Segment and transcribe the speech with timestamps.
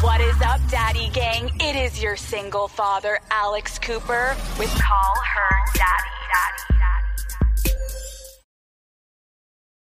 [0.00, 1.50] What is up, Daddy Gang?
[1.58, 6.14] It is your single father, Alex Cooper, with Call Her Daddy.
[6.32, 6.78] Daddy,
[7.64, 7.76] Daddy.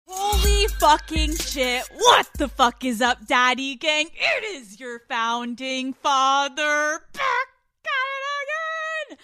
[0.07, 1.83] Holy fucking shit.
[1.93, 4.07] What the fuck is up, Daddy Gang?
[4.16, 7.48] It is your founding father back
[7.86, 9.20] at it again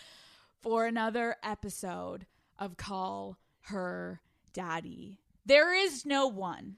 [0.61, 2.27] for another episode
[2.59, 4.21] of Call Her
[4.53, 5.17] Daddy.
[5.47, 6.75] There is no one,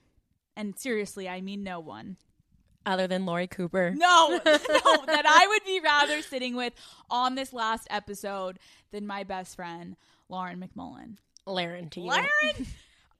[0.55, 2.15] and seriously, I mean no one.
[2.87, 3.91] Other than Lori Cooper.
[3.95, 6.73] No, no, that I would be rather sitting with
[7.09, 8.59] on this last episode
[8.91, 9.97] than my best friend,
[10.29, 11.17] Lauren McMullen.
[11.45, 12.07] Laren to you.
[12.07, 12.27] Lauren,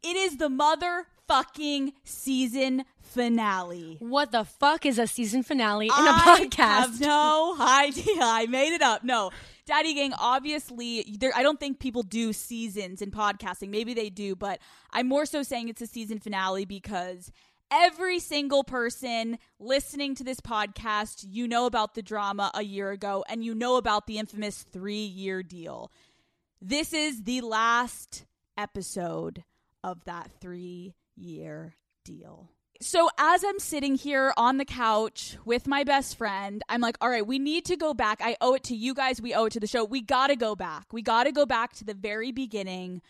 [0.03, 3.98] it is the motherfucking season finale.
[3.99, 6.58] What the fuck is a season finale in a I podcast?
[6.59, 8.22] have no idea.
[8.22, 9.03] I made it up.
[9.03, 9.31] No.
[9.66, 11.34] Daddy Gang, obviously, there.
[11.36, 13.67] I don't think people do seasons in podcasting.
[13.70, 14.59] Maybe they do, but
[14.91, 17.31] I'm more so saying it's a season finale because
[17.71, 23.23] every single person listening to this podcast, you know about the drama a year ago,
[23.30, 25.92] and you know about the infamous three year deal.
[26.61, 28.25] This is the last
[28.58, 29.44] episode
[29.83, 32.50] of that three year deal.
[32.80, 37.09] So, as I'm sitting here on the couch with my best friend, I'm like, all
[37.09, 38.20] right, we need to go back.
[38.22, 39.20] I owe it to you guys.
[39.20, 39.83] We owe it to the show.
[39.83, 40.94] We got to go back.
[40.94, 43.02] We got to go back to the very beginning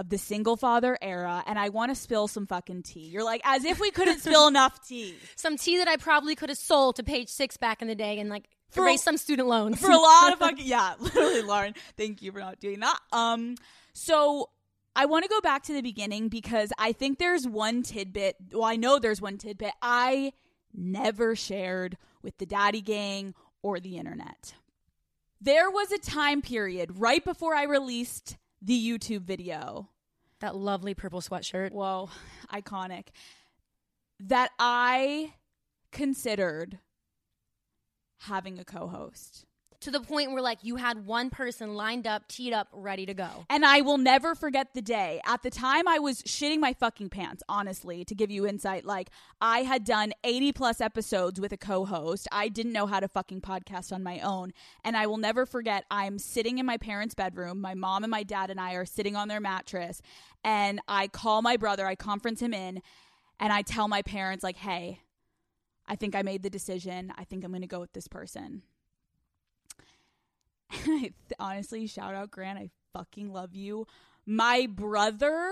[0.00, 1.44] of the single father era.
[1.46, 3.00] And I want to spill some fucking tea.
[3.06, 5.14] You're like, as if we couldn't spill enough tea.
[5.36, 8.18] Some tea that I probably could have sold to page six back in the day
[8.18, 9.78] and like For- erase some student loans.
[9.78, 11.74] for a lot of fucking yeah, literally, Lauren.
[11.98, 12.98] Thank you for not doing that.
[13.12, 13.56] Um,
[13.92, 14.48] so
[14.96, 18.36] I want to go back to the beginning because I think there's one tidbit.
[18.52, 20.32] Well, I know there's one tidbit I
[20.72, 24.54] never shared with the Daddy Gang or the internet.
[25.42, 29.88] There was a time period right before I released the YouTube video
[30.40, 31.72] that lovely purple sweatshirt.
[31.72, 32.10] whoa,
[32.52, 33.08] iconic,
[34.18, 35.34] that I
[35.92, 36.78] considered
[38.20, 39.46] having a co host.
[39.80, 43.14] To the point where like you had one person lined up, teed up, ready to
[43.14, 43.46] go.
[43.48, 45.22] And I will never forget the day.
[45.24, 48.84] At the time, I was shitting my fucking pants, honestly, to give you insight.
[48.84, 49.08] Like,
[49.40, 52.28] I had done 80 plus episodes with a co host.
[52.30, 54.52] I didn't know how to fucking podcast on my own.
[54.84, 57.62] And I will never forget, I'm sitting in my parents' bedroom.
[57.62, 60.02] My mom and my dad and I are sitting on their mattress.
[60.44, 62.82] And I call my brother, I conference him in,
[63.38, 65.00] and I tell my parents, like, hey,
[65.86, 67.12] I think I made the decision.
[67.16, 68.62] I think I'm going to go with this person.
[70.72, 72.58] I honestly, shout out Grant.
[72.58, 73.86] I fucking love you.
[74.26, 75.50] My brother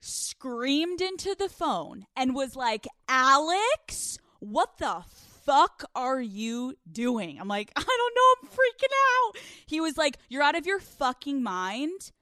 [0.00, 5.02] screamed into the phone and was like, Alex, what the
[5.44, 7.38] fuck are you doing?
[7.40, 8.34] I'm like, I don't know.
[8.42, 9.42] I'm freaking out.
[9.66, 12.12] He was like, You're out of your fucking mind.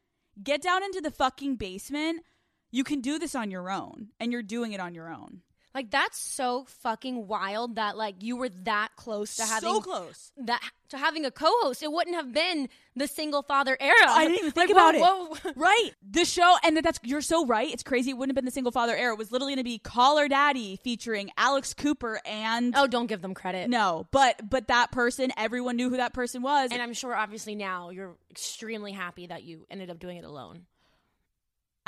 [0.43, 2.23] Get down into the fucking basement.
[2.71, 4.09] You can do this on your own.
[4.21, 5.43] And you're doing it on your own.
[5.75, 10.33] Like that's so fucking wild that like you were that close to having so close.
[10.39, 11.83] that to having a co-host.
[11.83, 13.95] It wouldn't have been the single father era.
[14.09, 15.39] I didn't even think Like, about whoa, it.
[15.45, 15.53] whoa.
[15.57, 15.91] Right.
[16.11, 17.71] The show, and that- that's you're so right.
[17.73, 18.11] It's crazy.
[18.11, 19.13] It wouldn't have been the single father era.
[19.13, 23.07] It was literally going to be Call Her Daddy featuring Alex Cooper and Oh, don't
[23.07, 23.69] give them credit.
[23.69, 26.71] no, but but that person, everyone knew who that person was.
[26.73, 30.63] And I'm sure obviously now you're extremely happy that you ended up doing it alone.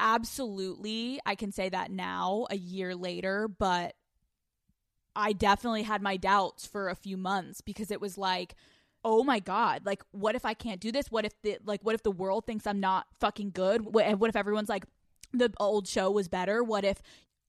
[0.01, 3.47] Absolutely, I can say that now, a year later.
[3.47, 3.95] But
[5.15, 8.55] I definitely had my doubts for a few months because it was like.
[9.03, 9.87] Oh my god!
[9.87, 11.07] Like, what if I can't do this?
[11.11, 13.81] What if the like, what if the world thinks I'm not fucking good?
[13.81, 14.85] What, what if everyone's like,
[15.33, 16.63] the old show was better?
[16.63, 17.01] What if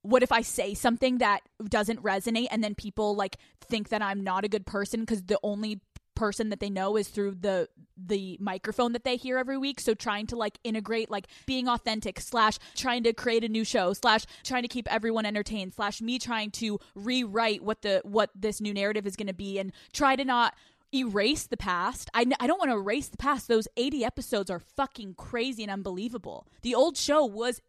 [0.03, 4.23] what if I say something that doesn't resonate and then people like think that I'm
[4.23, 5.81] not a good person because the only
[6.22, 7.68] person that they know is through the
[7.98, 12.20] the microphone that they hear every week so trying to like integrate like being authentic
[12.20, 16.20] slash trying to create a new show slash trying to keep everyone entertained slash me
[16.20, 20.16] trying to rewrite what the what this new narrative is going to be and try
[20.16, 20.54] to not
[20.94, 22.09] erase the past.
[22.14, 23.48] I, I don't want to erase the past.
[23.48, 26.46] Those 80 episodes are fucking crazy and unbelievable.
[26.62, 27.62] The old show was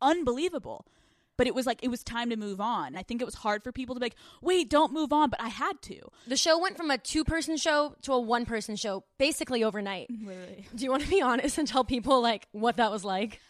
[0.00, 0.86] unbelievable.
[1.40, 2.94] But it was like it was time to move on.
[2.96, 5.40] I think it was hard for people to be like, "Wait, don't move on," but
[5.40, 5.98] I had to.
[6.26, 10.10] The show went from a two person show to a one person show basically overnight.
[10.10, 10.66] Literally.
[10.74, 13.40] Do you want to be honest and tell people like what that was like?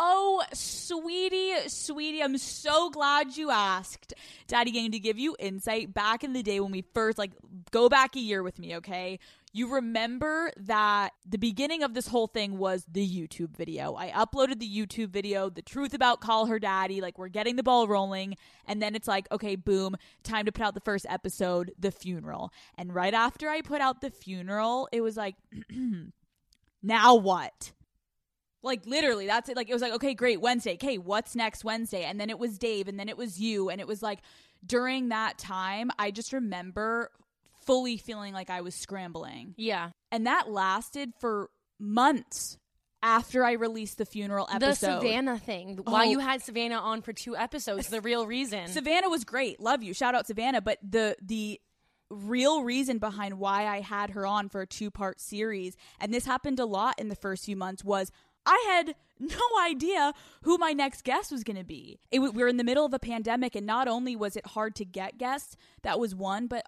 [0.00, 4.14] Oh, sweetie, sweetie, I'm so glad you asked.
[4.46, 7.32] Daddy Gang to give you insight back in the day when we first like
[7.72, 9.18] go back a year with me, okay?
[9.52, 13.96] You remember that the beginning of this whole thing was the YouTube video.
[13.96, 17.64] I uploaded the YouTube video, the truth about Call Her Daddy, like we're getting the
[17.64, 18.36] ball rolling,
[18.66, 22.52] and then it's like, okay, boom, time to put out the first episode, the funeral.
[22.76, 25.34] And right after I put out the funeral, it was like
[26.84, 27.72] now what?
[28.62, 29.56] Like literally, that's it.
[29.56, 30.74] Like it was like, okay, great, Wednesday.
[30.74, 32.04] Okay, what's next Wednesday?
[32.04, 34.18] And then it was Dave, and then it was you, and it was like
[34.66, 37.10] during that time, I just remember
[37.64, 39.90] fully feeling like I was scrambling, Yeah.
[40.10, 42.58] and that lasted for months
[43.02, 44.86] after I released the funeral episode.
[44.86, 45.00] The.
[45.00, 45.78] Savannah thing.
[45.84, 46.10] Why Oh.
[46.10, 48.66] you had Savannah on for two episodes, the real reason.
[48.68, 49.60] Savannah was great.
[49.60, 49.94] Love you.
[49.94, 50.60] Shout out Savannah.
[50.60, 51.60] But the the
[52.10, 56.24] real reason behind why I had her on for a two part series, and this
[56.24, 58.10] happened a lot in the first few months, was
[58.48, 62.00] I had no idea who my next guest was going to be.
[62.10, 64.74] It, we were in the middle of a pandemic, and not only was it hard
[64.76, 66.66] to get guests, that was one, but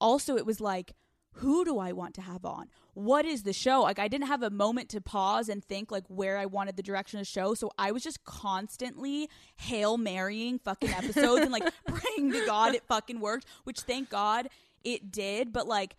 [0.00, 0.94] also it was like,
[1.32, 2.66] who do I want to have on?
[2.94, 3.82] What is the show?
[3.82, 6.82] Like I didn't have a moment to pause and think like where I wanted the
[6.82, 7.54] direction of the show.
[7.54, 12.82] So I was just constantly hail marrying fucking episodes and like praying to God it
[12.88, 14.48] fucking worked, which thank God
[14.82, 15.52] it did.
[15.52, 15.94] But like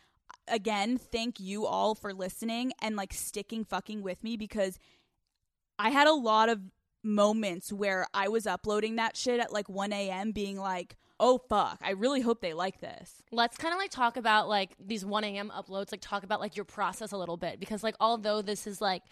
[0.50, 4.78] again, thank you all for listening and like sticking fucking with me because
[5.80, 6.60] I had a lot of
[7.02, 10.32] moments where I was uploading that shit at like 1 a.m.
[10.32, 13.24] being like, oh fuck, I really hope they like this.
[13.32, 15.52] Let's kind of like talk about like these 1 a.m.
[15.56, 18.82] uploads, like talk about like your process a little bit because like although this is
[18.82, 19.04] like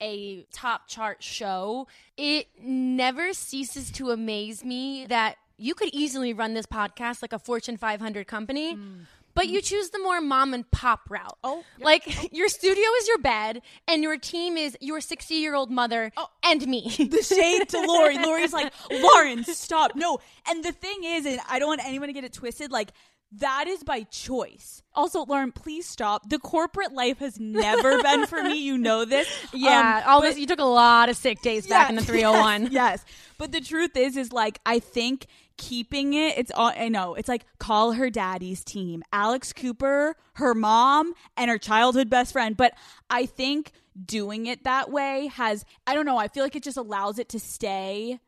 [0.00, 6.54] a top chart show, it never ceases to amaze me that you could easily run
[6.54, 8.74] this podcast like a Fortune 500 company.
[8.74, 9.06] Mm.
[9.34, 11.38] But you choose the more mom and pop route.
[11.42, 11.84] Oh, yep.
[11.86, 16.12] like your studio is your bed, and your team is your 60 year old mother
[16.44, 16.82] and me.
[17.10, 18.18] the shade to Lori.
[18.18, 19.92] Lori's like, Lauren, stop.
[19.96, 20.18] No.
[20.48, 22.92] And the thing is, and I don't want anyone to get it twisted, like,
[23.36, 24.82] that is by choice.
[24.94, 26.28] Also, Lauren, please stop.
[26.28, 28.62] The corporate life has never been for me.
[28.62, 29.26] You know this.
[29.54, 30.38] yeah, Um, all but- this.
[30.38, 32.64] You took a lot of sick days back in the 301.
[32.64, 33.04] Yes, yes.
[33.38, 35.24] But the truth is, is like I think
[35.56, 36.38] keeping it.
[36.38, 37.14] It's all I know.
[37.14, 42.56] It's like call her daddy's team, Alex Cooper, her mom, and her childhood best friend.
[42.56, 42.74] But
[43.10, 43.72] I think
[44.04, 45.64] doing it that way has.
[45.86, 46.18] I don't know.
[46.18, 48.18] I feel like it just allows it to stay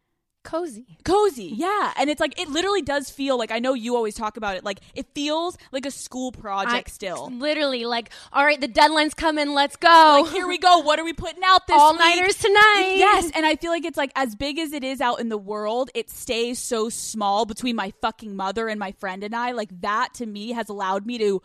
[0.44, 0.86] Cozy.
[1.04, 4.36] cozy yeah and it's like it literally does feel like i know you always talk
[4.36, 8.60] about it like it feels like a school project I- still Literally, like, all right,
[8.60, 9.52] the deadline's coming.
[9.54, 10.20] Let's go.
[10.22, 12.00] like here we go what are we putting out this All week?
[12.00, 12.94] nighters tonight.
[12.96, 15.38] yes and i feel like it's like as big as it is out in the
[15.38, 19.70] world it stays so small between my fucking mother and my friend and i like
[19.80, 21.40] that to me has allowed me to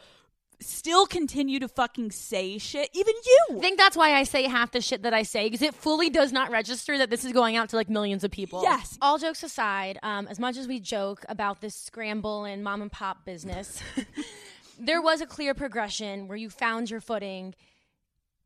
[0.61, 3.57] still continue to fucking say shit even you.
[3.57, 6.09] I think that's why I say half the shit that I say because it fully
[6.09, 8.61] does not register that this is going out to like millions of people.
[8.63, 8.97] Yes.
[9.01, 12.91] All jokes aside, um, as much as we joke about this scramble and mom and
[12.91, 13.81] pop business,
[14.79, 17.55] there was a clear progression where you found your footing.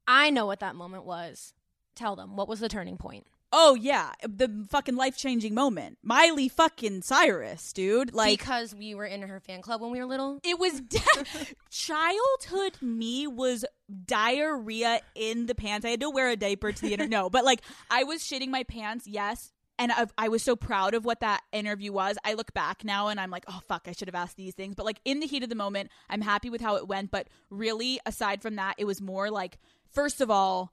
[0.08, 1.54] I know what that moment was.
[1.96, 3.26] Tell them what was the turning point.
[3.54, 9.22] Oh yeah the fucking life-changing moment miley fucking cyrus dude like because we were in
[9.22, 10.40] her fan club when we were little.
[10.44, 11.00] It was de-
[11.70, 13.64] childhood me was
[14.06, 15.86] diarrhea in the pants.
[15.86, 17.10] I had to wear a diaper to the interview.
[17.10, 19.08] No, but like I was shitting my pants.
[19.08, 19.52] Yes.
[19.80, 22.16] And I, I was so proud of what that interview was.
[22.24, 24.76] I look back now and I'm like, oh, fuck, I should have asked these things.
[24.76, 27.10] But like in the heat of the moment, I'm happy with how it went.
[27.10, 29.58] But really, aside from that, it was more like,
[29.90, 30.72] first of all,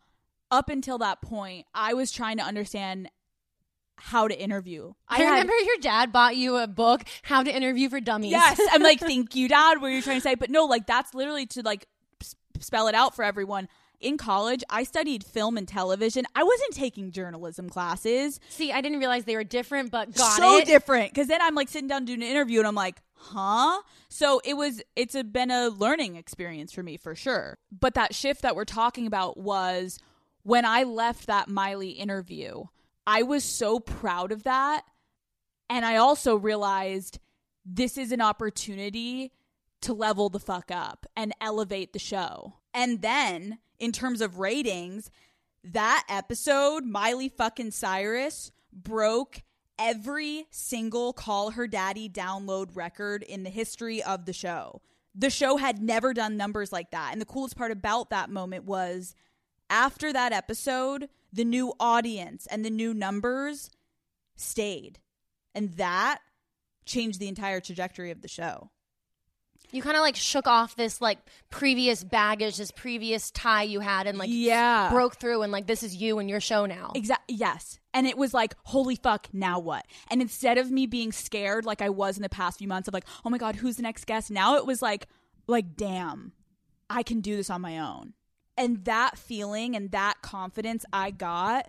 [0.51, 3.09] up until that point, I was trying to understand
[3.97, 4.93] how to interview.
[5.09, 8.31] I, had- remember your dad bought you a book, How to Interview for Dummies.
[8.31, 9.81] Yes, I'm like, thank you, Dad.
[9.81, 10.35] What are you trying to say?
[10.35, 11.87] But no, like that's literally to like
[12.23, 13.69] s- spell it out for everyone.
[14.01, 16.25] In college, I studied film and television.
[16.35, 18.41] I wasn't taking journalism classes.
[18.49, 20.65] See, I didn't realize they were different, but got so it.
[20.65, 21.13] different.
[21.13, 23.83] Because then I'm like sitting down doing an interview, and I'm like, huh?
[24.09, 24.81] So it was.
[24.97, 27.59] It's a, been a learning experience for me for sure.
[27.71, 29.99] But that shift that we're talking about was
[30.43, 32.65] when I left that Miley interview.
[33.07, 34.85] I was so proud of that.
[35.69, 37.19] And I also realized
[37.65, 39.33] this is an opportunity
[39.83, 42.55] to level the fuck up and elevate the show.
[42.75, 45.11] And then, in terms of ratings,
[45.65, 49.43] that episode, Miley fucking Cyrus, broke
[49.79, 54.83] every single Call Her Daddy download record in the history of the show.
[55.15, 57.11] The show had never done numbers like that.
[57.13, 59.15] And the coolest part about that moment was
[59.71, 63.71] after that episode, the new audience and the new numbers
[64.37, 64.99] stayed.
[65.55, 66.19] And that
[66.85, 68.71] changed the entire trajectory of the show.
[69.73, 74.09] You kind of like shook off this like previous baggage, this previous tie you had,
[74.09, 74.91] and like Yeah.
[74.91, 76.91] broke through, and like this is you and your show now.
[76.97, 77.37] Exactly.
[77.37, 77.79] Yes.
[77.95, 79.87] And it was like, holy fuck, now what?
[80.11, 82.95] And instead of me being scared like I was in the past few months of
[82.95, 84.31] like, oh my God, who's the next guest?
[84.31, 85.07] Now it was like,
[85.47, 86.33] like, damn,
[86.89, 88.15] I can do this on my own.
[88.61, 91.69] And that feeling and that confidence I got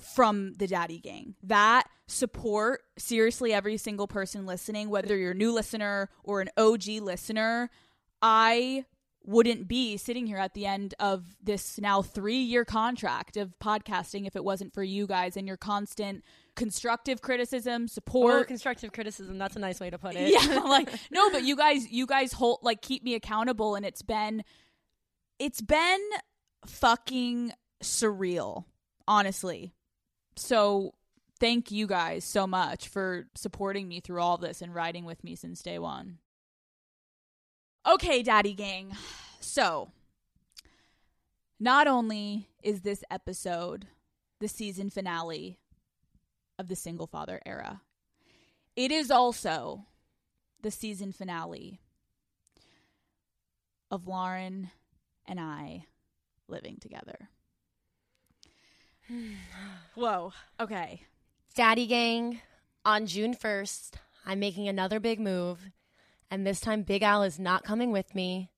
[0.00, 1.34] from the daddy gang.
[1.42, 6.86] That support, seriously, every single person listening, whether you're a new listener or an OG
[7.00, 7.70] listener,
[8.20, 8.84] I
[9.26, 14.26] wouldn't be sitting here at the end of this now three year contract of podcasting
[14.26, 16.22] if it wasn't for you guys and your constant
[16.56, 18.48] constructive criticism, Or support.
[18.48, 19.38] constructive criticism.
[19.38, 20.30] That's a nice way to put it.
[20.46, 24.02] yeah, like no, but you guys, you guys hold like keep me accountable, and it's
[24.02, 24.44] been,
[25.38, 26.00] it's been
[26.66, 28.64] fucking surreal,
[29.06, 29.72] honestly.
[30.36, 30.94] So
[31.40, 35.36] thank you guys so much for supporting me through all this and riding with me
[35.36, 36.18] since day one.
[37.86, 38.96] Okay, Daddy Gang.
[39.40, 39.90] So,
[41.60, 43.86] not only is this episode
[44.40, 45.58] the season finale
[46.58, 47.82] of the single father era,
[48.74, 49.84] it is also
[50.62, 51.78] the season finale
[53.90, 54.70] of Lauren
[55.26, 55.86] and I
[56.48, 57.28] living together.
[59.94, 60.32] Whoa.
[60.60, 61.02] Okay.
[61.54, 62.40] Daddy Gang,
[62.84, 63.92] on June 1st,
[64.26, 65.70] I'm making another big move.
[66.30, 68.50] And this time, Big Al is not coming with me.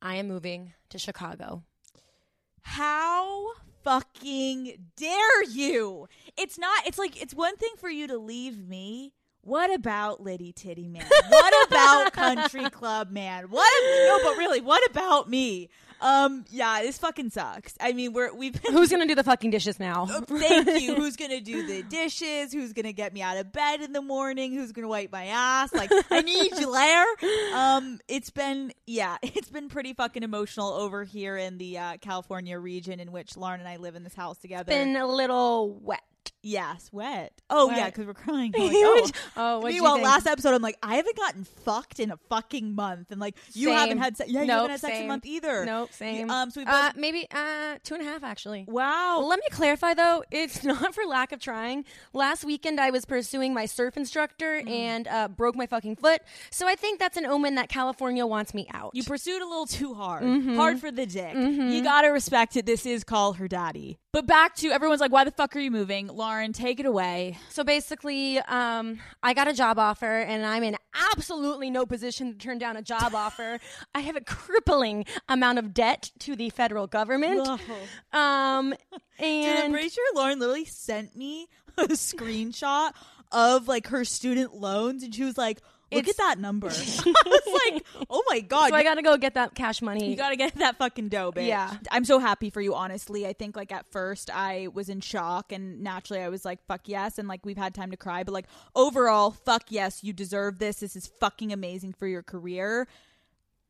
[0.00, 1.62] I am moving to Chicago.
[2.62, 3.52] How
[3.84, 6.08] fucking dare you?
[6.36, 9.12] It's not, it's like, it's one thing for you to leave me.
[9.42, 11.04] What about Liddy Titty Man?
[11.28, 13.46] What about Country Club Man?
[13.50, 13.82] What?
[14.06, 15.68] No, but really, what about me?
[16.02, 17.74] Um, yeah, this fucking sucks.
[17.80, 20.06] I mean, we're we've been Who's going to do the fucking dishes now?
[20.06, 20.94] Thank you.
[21.02, 22.52] Who's gonna do the dishes?
[22.52, 24.52] Who's gonna get me out of bed in the morning?
[24.52, 25.72] Who's gonna wipe my ass?
[25.72, 27.06] Like I need you, Lair.
[27.54, 32.58] Um, it's been yeah, it's been pretty fucking emotional over here in the uh, California
[32.58, 34.72] region in which Lauren and I live in this house together.
[34.72, 36.00] It's Been a little wet.
[36.42, 37.32] Yes, wet.
[37.50, 38.52] Oh yeah, because we're crying.
[38.56, 39.10] I'm like, oh.
[39.36, 43.10] oh, what Meanwhile, last episode, I'm like, I haven't gotten fucked in a fucking month,
[43.10, 43.76] and like you Same.
[43.78, 45.08] haven't had, se- yeah, you Nope, haven't had sex in a same.
[45.08, 45.64] month either.
[45.64, 46.30] Nope, same.
[46.30, 48.64] Um, so we uh, maybe uh, two and a half, actually.
[48.68, 49.20] wow.
[49.26, 51.84] Let me clarify though, it's not for lack of trying.
[52.12, 54.70] Last weekend I was pursuing my surf instructor Mm.
[54.70, 56.20] and uh, broke my fucking foot.
[56.50, 58.90] So I think that's an omen that California wants me out.
[58.94, 60.22] You pursued a little too hard.
[60.22, 60.56] Mm-hmm.
[60.56, 61.34] Hard for the dick.
[61.34, 62.66] You gotta respect it.
[62.66, 63.98] This is Call Her Daddy.
[64.12, 66.06] But back to everyone's like, why the fuck are you moving?
[66.08, 67.38] Lauren, take it away.
[67.50, 70.76] so basically, um, I got a job offer and I'm in
[71.12, 73.58] absolutely no position to turn down a job offer.
[73.94, 77.46] I have a crippling amount of debt to the federal government.
[78.12, 78.78] Um, Dude,
[79.20, 81.48] I'm and pretty sure Lauren literally sent me
[81.78, 82.92] a screenshot
[83.30, 85.60] of like her student loans and she was like,
[85.94, 86.66] look at that number.
[86.70, 86.72] I
[87.26, 88.70] was like, oh my God.
[88.70, 90.10] so I got to go get that cash money.
[90.10, 91.46] You gotta get that fucking dough, bitch.
[91.46, 91.74] Yeah.
[91.90, 93.26] I'm so happy for you, honestly.
[93.26, 96.82] I think like at first I was in shock and naturally I was like, fuck
[96.86, 100.58] yes, and like we've had time to cry, but like overall, fuck yes, you deserve
[100.58, 100.80] this.
[100.80, 102.86] This is fucking amazing for your career.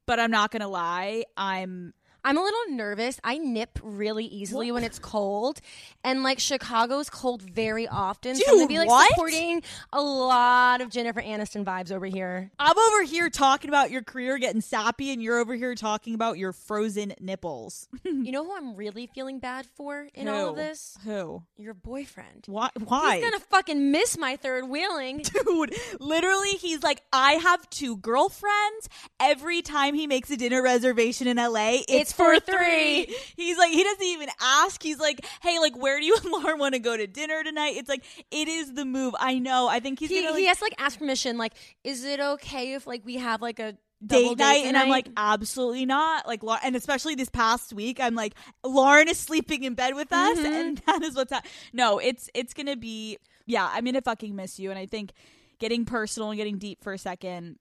[0.04, 3.18] But I'm not gonna lie, I'm I'm a little nervous.
[3.24, 5.60] I nip really easily when it's cold,
[6.04, 8.36] and like Chicago's cold very often.
[8.36, 9.08] so I'm gonna Dude, be like what?
[9.10, 9.62] supporting
[9.92, 12.50] a lot of Jennifer Aniston vibes over here.
[12.58, 16.38] I'm over here talking about your career getting sappy and you're over here talking about
[16.38, 17.88] your frozen nipples.
[18.04, 20.96] you know who I'm really feeling bad for in all of this?
[21.04, 21.42] Who?
[21.56, 22.44] Your boyfriend.
[22.46, 23.16] Why why?
[23.16, 25.18] He's gonna fucking miss my third wheeling.
[25.44, 28.88] Dude, literally, he's like, I have two girlfriends.
[29.18, 33.06] Every time he makes a dinner reservation in LA, it's, It's for three.
[33.36, 34.82] He's like, he doesn't even ask.
[34.82, 37.74] He's like, hey, like, where do you and Lauren want to go to dinner tonight?
[37.76, 39.14] It's like, it is the move.
[39.18, 39.68] I know.
[39.68, 41.38] I think he's He, gonna like, he has to like ask permission.
[41.38, 41.54] Like,
[41.84, 45.08] is it okay if like we have like a double date night, and I'm like,
[45.16, 46.26] absolutely not.
[46.26, 50.38] Like, and especially this past week, I'm like, Lauren is sleeping in bed with us,
[50.38, 50.52] Mm-hmm.
[50.52, 51.52] and that is what's happening.
[51.72, 55.12] No, it's it's gonna be, yeah, I'm gonna fucking miss you, and I think
[55.60, 57.58] getting personal and getting deep for a second,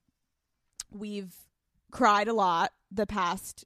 [0.91, 1.34] we've
[1.91, 3.65] cried a lot the past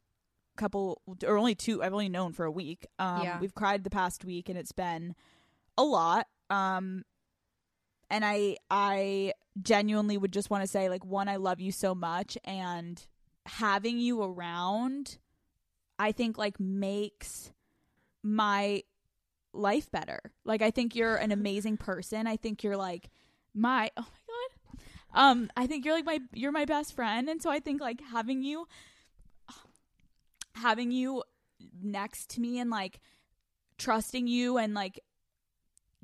[0.55, 2.85] couple or only two I've only known for a week.
[2.99, 3.39] Um Yeah.
[3.39, 5.15] we've cried the past week and it's been
[5.77, 6.27] a lot.
[6.49, 7.03] Um
[8.09, 11.95] and I I genuinely would just want to say like one I love you so
[11.95, 13.05] much and
[13.45, 15.17] having you around
[15.97, 17.51] I think like makes
[18.21, 18.83] my
[19.53, 20.19] life better.
[20.43, 22.27] Like I think you're an amazing person.
[22.27, 23.09] I think you're like
[23.53, 24.79] my oh my god.
[25.31, 28.01] Um I think you're like my you're my best friend and so I think like
[28.11, 28.67] having you
[30.55, 31.23] having you
[31.81, 32.99] next to me and like
[33.77, 34.99] trusting you and like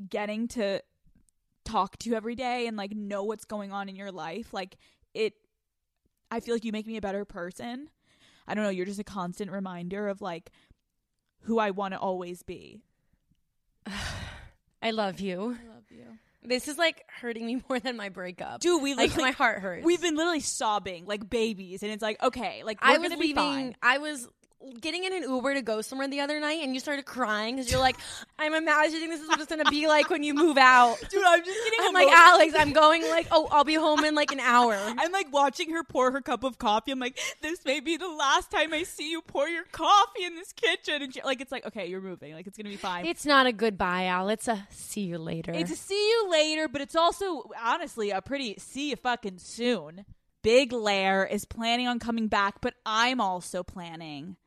[0.09, 0.81] getting to
[1.63, 4.77] talk to you every day and like know what's going on in your life like
[5.13, 5.33] it
[6.31, 7.87] i feel like you make me a better person
[8.47, 10.49] i don't know you're just a constant reminder of like
[11.41, 12.81] who i want to always be
[14.81, 15.39] I love you.
[15.39, 16.05] i love you
[16.43, 18.61] This is like hurting me more than my breakup.
[18.61, 19.85] dude we like my heart hurts.
[19.85, 23.75] we've been literally sobbing like babies and it's like okay like we're I was leaving.
[23.81, 24.27] I was
[24.79, 27.71] getting in an Uber to go somewhere the other night and you started crying because
[27.71, 27.97] you're like,
[28.37, 30.97] I'm imagining this is what it's gonna be like when you move out.
[31.09, 32.09] Dude, I'm just getting I'm like.
[32.11, 34.73] Alex, I'm going like, oh, I'll be home in like an hour.
[34.97, 36.91] I'm like watching her pour her cup of coffee.
[36.91, 40.35] I'm like, this may be the last time I see you pour your coffee in
[40.35, 41.01] this kitchen.
[41.01, 42.33] And she, like, it's like, okay, you're moving.
[42.33, 43.05] Like, it's gonna be fine.
[43.05, 44.29] It's not a goodbye, Al.
[44.29, 45.51] It's a see you later.
[45.53, 50.05] It's a see you later, but it's also honestly a pretty see you fucking soon.
[50.43, 54.37] Big Lair is planning on coming back, but I'm also planning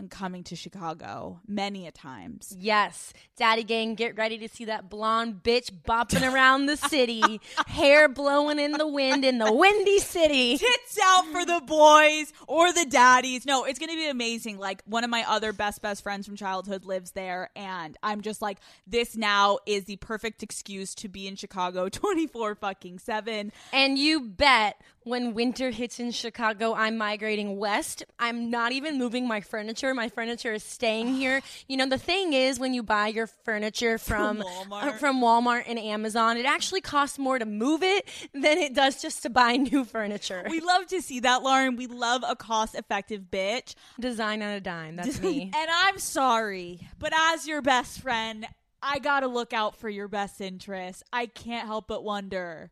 [0.00, 2.54] on coming to Chicago many a times.
[2.58, 8.08] Yes, Daddy Gang, get ready to see that blonde bitch bopping around the city, hair
[8.08, 10.56] blowing in the wind in the windy city.
[10.56, 13.44] Tits out for the boys or the daddies.
[13.44, 14.58] No, it's going to be amazing.
[14.58, 18.40] Like one of my other best best friends from childhood lives there and I'm just
[18.40, 23.52] like this now is the perfect excuse to be in Chicago 24 fucking 7.
[23.72, 28.04] And you bet when winter hits in Chicago, I'm migrating west.
[28.18, 29.89] I'm not even moving my furniture.
[29.94, 31.40] My furniture is staying here.
[31.68, 34.82] You know, the thing is, when you buy your furniture from Walmart.
[34.82, 39.00] uh, from Walmart and Amazon, it actually costs more to move it than it does
[39.00, 40.44] just to buy new furniture.
[40.48, 41.76] We love to see that, Lauren.
[41.76, 43.74] We love a cost effective bitch.
[43.98, 44.96] Design on a dime.
[44.96, 45.50] That's me.
[45.54, 48.46] And I'm sorry, but as your best friend,
[48.82, 51.02] I gotta look out for your best interest.
[51.12, 52.70] I can't help but wonder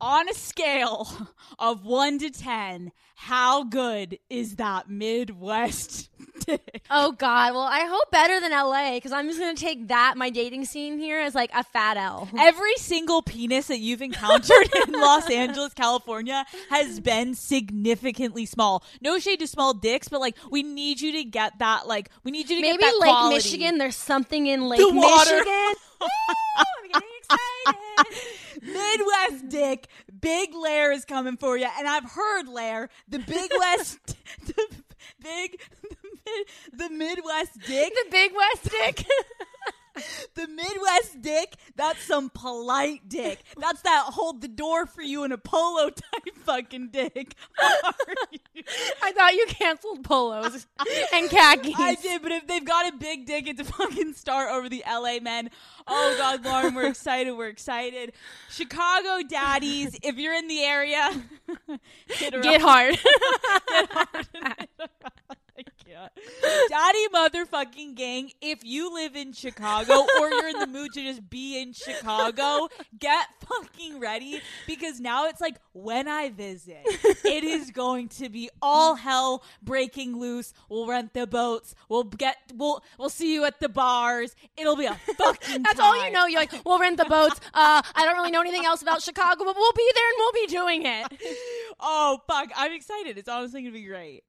[0.00, 1.08] on a scale
[1.58, 6.08] of one to 10, how good is that Midwest
[6.46, 6.82] dick?
[6.90, 7.52] Oh God!
[7.52, 10.98] Well, I hope better than LA because I'm just gonna take that my dating scene
[10.98, 12.28] here as like a fat L.
[12.38, 18.82] Every single penis that you've encountered in Los Angeles, California has been significantly small.
[19.02, 22.30] No shade to small dicks, but like we need you to get that like we
[22.30, 23.34] need you to Maybe get that Lake quality.
[23.36, 23.76] Michigan.
[23.78, 25.30] There's something in Lake The water.
[25.30, 25.74] Michigan.
[26.00, 26.08] Woo,
[26.56, 28.16] I'm getting excited.
[28.60, 29.88] Midwest dick,
[30.20, 34.66] Big Lair is coming for you, and I've heard Lair, the Big West, the
[35.22, 39.06] big, the, mid, the Midwest dick, the Big West dick.
[40.34, 41.54] the Midwest dick.
[41.76, 43.40] That's some polite dick.
[43.58, 47.34] That's that hold the door for you in a polo type fucking dick.
[49.02, 50.66] I thought you canceled polos
[51.12, 51.74] and khakis.
[51.76, 54.82] I did, but if they've got a big dick, it's a fucking start over the
[54.88, 55.50] LA men.
[55.86, 57.32] Oh God, Lauren, we're excited.
[57.32, 58.12] We're excited.
[58.50, 61.22] Chicago daddies, if you're in the area,
[62.18, 62.60] Get up.
[62.60, 62.98] hard.
[63.70, 64.70] I can't.
[66.68, 71.28] Daddy motherfucking gang, if you live in Chicago or you're in the mood to just
[71.28, 76.80] be in Chicago, get fucking ready because now it's like when I visit,
[77.24, 80.52] it is going to be all hell breaking loose.
[80.68, 81.74] We'll rent the boats.
[81.88, 84.34] We'll get we'll we'll see you at the bars.
[84.56, 86.26] It'll be a fucking That's all you know.
[86.26, 87.40] You're like, we'll rent the boats.
[87.54, 90.32] Uh, I don't really know anything else about Chicago, but we'll be there and we'll
[90.32, 91.36] be doing it.
[91.80, 93.16] Oh fuck, I'm excited.
[93.18, 94.22] It's honestly gonna be great.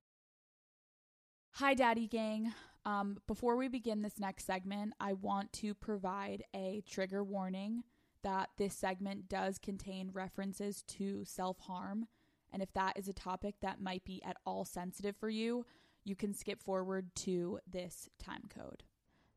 [1.56, 2.54] Hi, Daddy Gang.
[2.86, 7.84] Um, before we begin this next segment, I want to provide a trigger warning
[8.24, 12.08] that this segment does contain references to self harm.
[12.54, 15.66] And if that is a topic that might be at all sensitive for you,
[16.06, 18.84] you can skip forward to this time code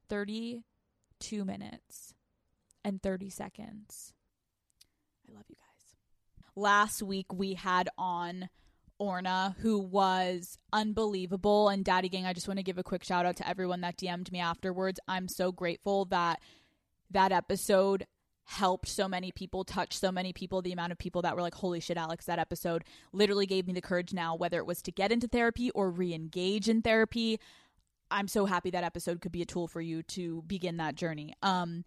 [0.08, 2.14] 32 minutes
[2.84, 4.14] and 30 seconds.
[5.28, 6.44] I love you guys.
[6.54, 8.48] Last week we had on
[8.98, 11.68] Orna, who was unbelievable.
[11.68, 13.96] And Daddy Gang, I just want to give a quick shout out to everyone that
[13.96, 15.00] DM'd me afterwards.
[15.08, 16.40] I'm so grateful that
[17.10, 18.06] that episode
[18.44, 20.62] helped so many people, touched so many people.
[20.62, 23.72] The amount of people that were like, holy shit, Alex, that episode literally gave me
[23.72, 27.40] the courage now, whether it was to get into therapy or re engage in therapy.
[28.10, 31.34] I'm so happy that episode could be a tool for you to begin that journey.
[31.42, 31.84] Um,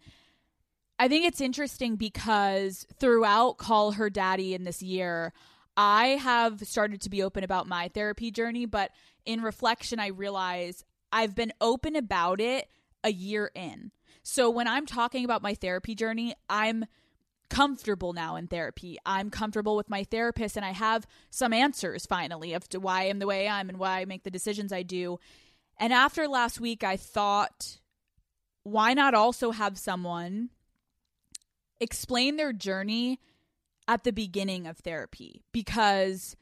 [0.98, 5.32] I think it's interesting because throughout Call Her Daddy in this year,
[5.80, 8.90] I have started to be open about my therapy journey, but
[9.24, 12.68] in reflection, I realize I've been open about it
[13.04, 13.92] a year in.
[14.24, 16.86] So when I'm talking about my therapy journey, I'm
[17.48, 18.98] comfortable now in therapy.
[19.06, 23.28] I'm comfortable with my therapist and I have some answers finally of why I'm the
[23.28, 25.20] way I am and why I make the decisions I do.
[25.78, 27.78] And after last week, I thought,
[28.64, 30.50] why not also have someone
[31.80, 33.20] explain their journey
[33.88, 35.42] at the beginning of therapy?
[35.50, 36.36] Because,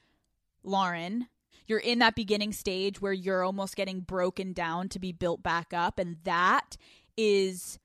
[0.63, 1.29] Lauren,
[1.67, 5.73] you're in that beginning stage where you're almost getting broken down to be built back
[5.73, 5.99] up.
[5.99, 6.77] And that
[7.17, 7.79] is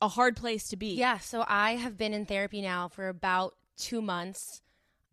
[0.00, 0.94] a hard place to be.
[0.94, 4.62] Yeah, so I have been in therapy now for about two months.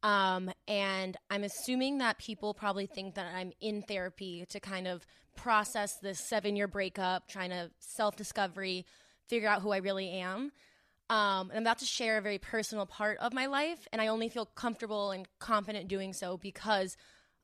[0.01, 5.05] Um, and I'm assuming that people probably think that I'm in therapy to kind of
[5.35, 8.85] process this seven year breakup, trying to self discovery,
[9.27, 10.51] figure out who I really am.
[11.09, 14.07] Um, and I'm about to share a very personal part of my life, and I
[14.07, 16.97] only feel comfortable and confident doing so because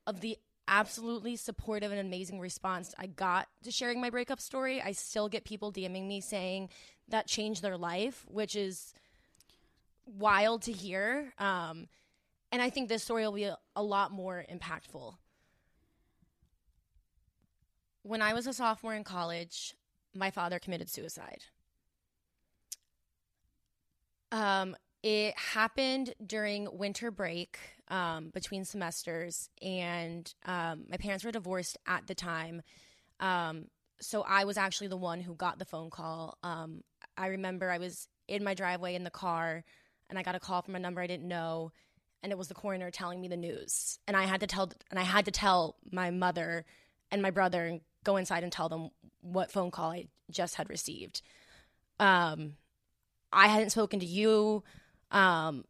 [0.07, 4.81] of the absolutely supportive and amazing response I got to sharing my breakup story.
[4.81, 6.69] I still get people DMing me saying
[7.09, 8.93] that changed their life, which is
[10.05, 11.33] wild to hear.
[11.39, 11.87] Um,
[12.51, 15.15] and I think this story will be a, a lot more impactful.
[18.03, 19.75] When I was a sophomore in college,
[20.15, 21.43] my father committed suicide.
[24.31, 31.77] Um, it happened during winter break um, between semesters, and um, my parents were divorced
[31.87, 32.61] at the time.
[33.19, 33.65] Um,
[34.01, 36.37] so I was actually the one who got the phone call.
[36.43, 36.83] Um,
[37.17, 39.63] I remember I was in my driveway in the car,
[40.09, 41.71] and I got a call from a number I didn't know,
[42.21, 43.99] and it was the coroner telling me the news.
[44.07, 46.65] And I had to tell, and I had to tell my mother
[47.11, 48.89] and my brother, and go inside and tell them
[49.21, 51.21] what phone call I just had received.
[51.99, 52.53] Um,
[53.31, 54.63] I hadn't spoken to you
[55.11, 55.65] um,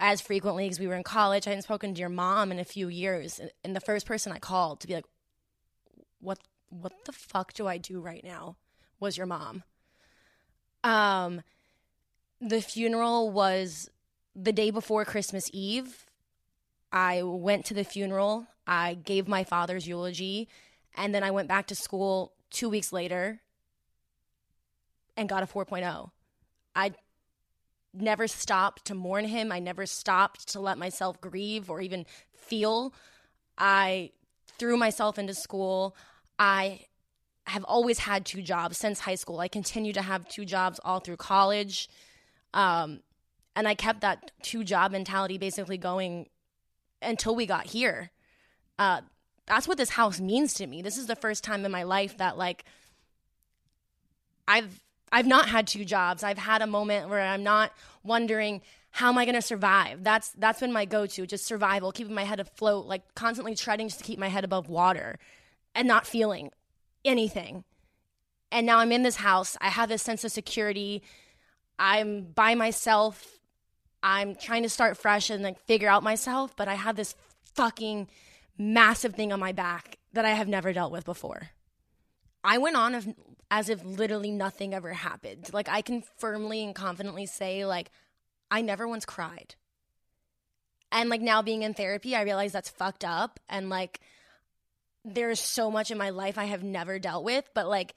[0.00, 1.46] as frequently because we were in college.
[1.46, 4.38] I hadn't spoken to your mom in a few years, and the first person I
[4.38, 5.06] called to be like,
[6.20, 6.38] "What?
[6.70, 8.56] What the fuck do I do right now?"
[9.00, 9.62] was your mom.
[10.82, 11.42] Um,
[12.40, 13.90] the funeral was
[14.34, 16.06] the day before Christmas Eve.
[16.92, 18.46] I went to the funeral.
[18.66, 20.48] I gave my father's eulogy,
[20.96, 23.40] and then I went back to school two weeks later
[25.16, 26.10] and got a 4.0.
[26.78, 26.92] I
[27.92, 29.50] never stopped to mourn him.
[29.50, 32.94] I never stopped to let myself grieve or even feel.
[33.58, 34.12] I
[34.58, 35.96] threw myself into school.
[36.38, 36.86] I
[37.48, 39.40] have always had two jobs since high school.
[39.40, 41.88] I continue to have two jobs all through college.
[42.54, 43.00] Um,
[43.56, 46.28] and I kept that two job mentality basically going
[47.02, 48.12] until we got here.
[48.78, 49.00] Uh,
[49.46, 50.80] that's what this house means to me.
[50.82, 52.64] This is the first time in my life that like
[54.46, 56.22] I've I've not had two jobs.
[56.22, 60.02] I've had a moment where I'm not wondering how am I going to survive.
[60.02, 63.98] That's that's been my go-to, just survival, keeping my head afloat, like constantly treading just
[64.00, 65.18] to keep my head above water
[65.74, 66.50] and not feeling
[67.04, 67.64] anything.
[68.50, 69.56] And now I'm in this house.
[69.60, 71.02] I have this sense of security.
[71.78, 73.38] I'm by myself.
[74.02, 77.14] I'm trying to start fresh and like figure out myself, but I have this
[77.54, 78.08] fucking
[78.56, 81.50] massive thing on my back that I have never dealt with before.
[82.42, 83.14] I went on
[83.50, 85.50] as if literally nothing ever happened.
[85.52, 87.90] Like I can firmly and confidently say like
[88.50, 89.54] I never once cried.
[90.90, 94.00] And like now being in therapy, I realize that's fucked up and like
[95.04, 97.94] there's so much in my life I have never dealt with, but like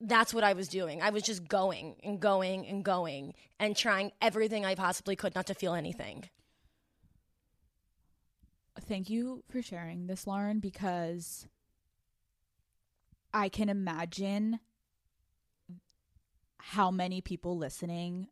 [0.00, 1.02] that's what I was doing.
[1.02, 5.46] I was just going and going and going and trying everything I possibly could not
[5.46, 6.28] to feel anything.
[8.80, 11.48] Thank you for sharing this, Lauren, because
[13.32, 14.60] I can imagine
[16.58, 18.28] how many people listening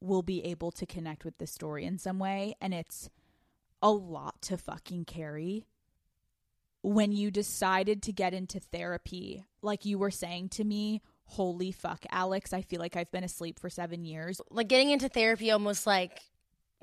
[0.00, 2.54] will be able to connect with this story in some way.
[2.60, 3.10] And it's
[3.82, 5.66] a lot to fucking carry.
[6.82, 12.04] When you decided to get into therapy, like you were saying to me, holy fuck,
[12.10, 14.40] Alex, I feel like I've been asleep for seven years.
[14.50, 16.20] Like getting into therapy almost like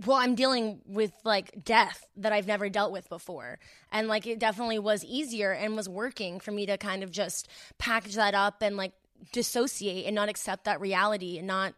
[0.05, 3.59] well, I'm dealing with like death that I've never dealt with before.
[3.91, 7.47] And like it definitely was easier and was working for me to kind of just
[7.77, 8.93] package that up and like
[9.31, 11.73] dissociate and not accept that reality and not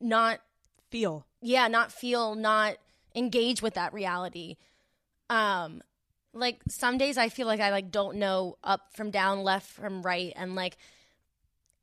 [0.00, 0.40] not
[0.90, 1.26] Feel.
[1.40, 2.76] yeah, not feel, not
[3.14, 4.56] engage with that reality.
[5.30, 5.82] Um
[6.34, 10.02] like some days I feel like I like don't know up from down, left from
[10.02, 10.76] right and like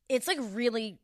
[0.08, 1.00] it's like really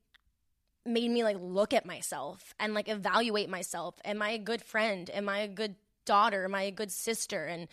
[0.87, 3.95] made me like look at myself and like evaluate myself.
[4.05, 5.09] Am I a good friend?
[5.13, 6.45] Am I a good daughter?
[6.45, 7.45] Am I a good sister?
[7.45, 7.67] And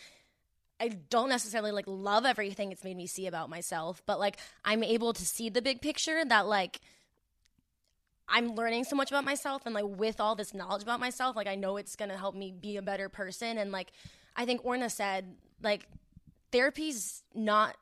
[0.81, 4.83] I don't necessarily like love everything it's made me see about myself, but like I'm
[4.83, 6.81] able to see the big picture that like
[8.29, 11.47] I'm learning so much about myself and like with all this knowledge about myself, like
[11.47, 13.93] I know it's going to help me be a better person and like
[14.35, 15.87] I think Orna said like
[16.51, 17.77] therapy's not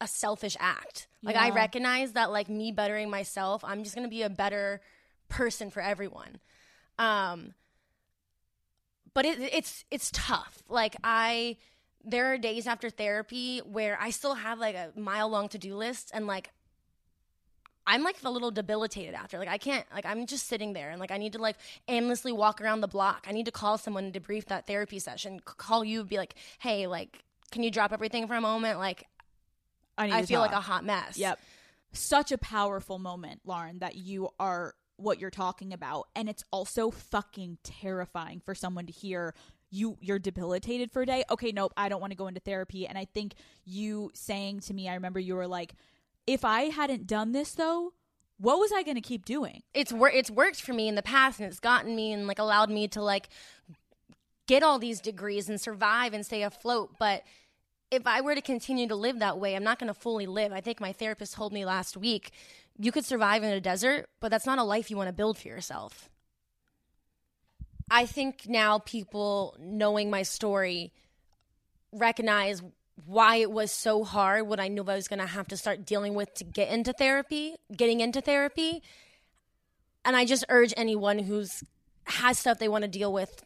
[0.00, 1.08] a selfish act.
[1.22, 4.80] Like I recognize that like me bettering myself, I'm just going to be a better
[5.28, 6.38] person for everyone.
[6.98, 7.54] Um
[9.14, 10.62] but it, it's it's tough.
[10.68, 11.56] Like I
[12.04, 16.10] there are days after therapy where I still have like a mile long to-do list
[16.12, 16.50] and like
[17.86, 19.38] I'm like a little debilitated after.
[19.38, 21.56] Like I can't like I'm just sitting there and like I need to like
[21.88, 23.26] aimlessly walk around the block.
[23.28, 25.40] I need to call someone to debrief that therapy session.
[25.40, 28.78] Call you be like, "Hey, like can you drop everything for a moment?
[28.78, 29.06] Like
[29.96, 31.38] I, I feel like a hot mess." Yep.
[31.92, 36.08] Such a powerful moment, Lauren, that you are what you're talking about.
[36.14, 39.34] And it's also fucking terrifying for someone to hear
[39.70, 41.24] you you're debilitated for a day.
[41.30, 42.86] Okay, nope, I don't want to go into therapy.
[42.86, 45.74] And I think you saying to me, I remember you were like,
[46.26, 47.92] if I hadn't done this though,
[48.38, 49.62] what was I going to keep doing?
[49.72, 52.38] it's wor- it's worked for me in the past and it's gotten me and like
[52.38, 53.28] allowed me to like
[54.46, 56.94] get all these degrees and survive and stay afloat.
[56.98, 57.22] But
[57.94, 60.52] if I were to continue to live that way, I'm not going to fully live.
[60.52, 62.30] I think my therapist told me last week
[62.78, 65.38] you could survive in a desert, but that's not a life you want to build
[65.38, 66.10] for yourself.
[67.90, 70.92] I think now people knowing my story
[71.92, 72.62] recognize
[73.06, 75.84] why it was so hard what I knew I was going to have to start
[75.84, 78.82] dealing with to get into therapy, getting into therapy.
[80.04, 81.62] And I just urge anyone who's
[82.06, 83.44] has stuff they want to deal with,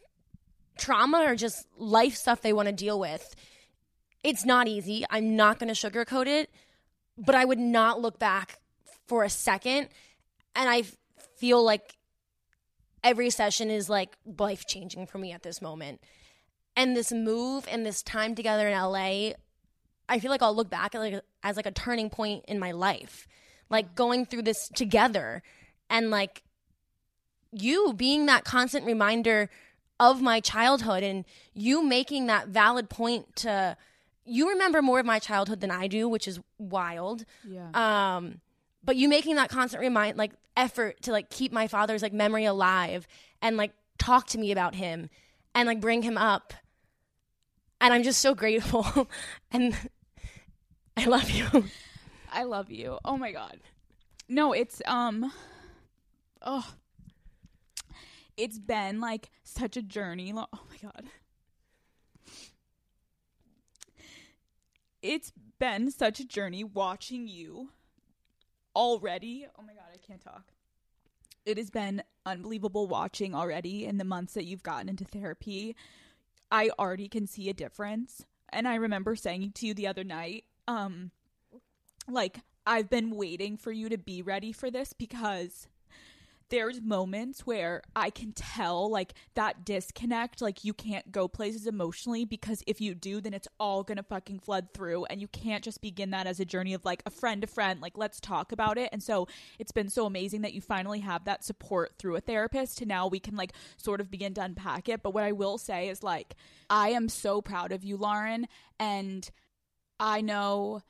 [0.77, 3.35] trauma or just life stuff they want to deal with.
[4.23, 5.05] It's not easy.
[5.09, 6.49] I'm not going to sugarcoat it,
[7.17, 8.59] but I would not look back
[9.07, 9.89] for a second.
[10.55, 10.83] And I
[11.37, 11.97] feel like
[13.03, 16.01] every session is like life changing for me at this moment.
[16.75, 19.31] And this move and this time together in LA,
[20.07, 22.71] I feel like I'll look back at like as like a turning point in my
[22.71, 23.27] life.
[23.69, 23.95] Like mm.
[23.95, 25.43] going through this together
[25.89, 26.43] and like
[27.51, 29.49] you being that constant reminder
[29.99, 33.75] of my childhood and you making that valid point to
[34.29, 37.25] you remember more of my childhood than I do, which is wild.
[37.47, 37.69] Yeah.
[37.73, 38.41] Um
[38.83, 42.45] but you making that constant remind like effort to like keep my father's like memory
[42.45, 43.07] alive
[43.41, 45.09] and like talk to me about him
[45.53, 46.53] and like bring him up
[47.81, 49.07] and i'm just so grateful
[49.51, 49.75] and
[50.97, 51.65] i love you
[52.31, 52.99] I love you.
[53.03, 53.59] Oh my god.
[54.27, 55.31] No, it's um
[56.41, 56.73] oh
[58.37, 60.31] it's been like such a journey.
[60.35, 61.05] Oh my god.
[65.01, 67.69] It's been such a journey watching you
[68.75, 69.47] already.
[69.57, 70.51] Oh my god, I can't talk.
[71.45, 75.75] It has been unbelievable watching already in the months that you've gotten into therapy.
[76.51, 78.25] I already can see a difference.
[78.49, 81.11] And I remember saying to you the other night, um,
[82.07, 85.67] like I've been waiting for you to be ready for this because
[86.49, 92.25] there's moments where I can tell like that disconnect, like you can't go places emotionally
[92.25, 95.81] because if you do, then it's all gonna fucking flood through and you can't just
[95.81, 98.77] begin that as a journey of like a friend to friend, like let's talk about
[98.77, 98.89] it.
[98.91, 102.79] And so it's been so amazing that you finally have that support through a therapist
[102.79, 105.03] to now we can like sort of begin to unpack it.
[105.03, 106.35] But what I will say is like
[106.69, 108.47] I am so proud of you, Lauren,
[108.79, 109.29] and
[109.99, 110.81] I know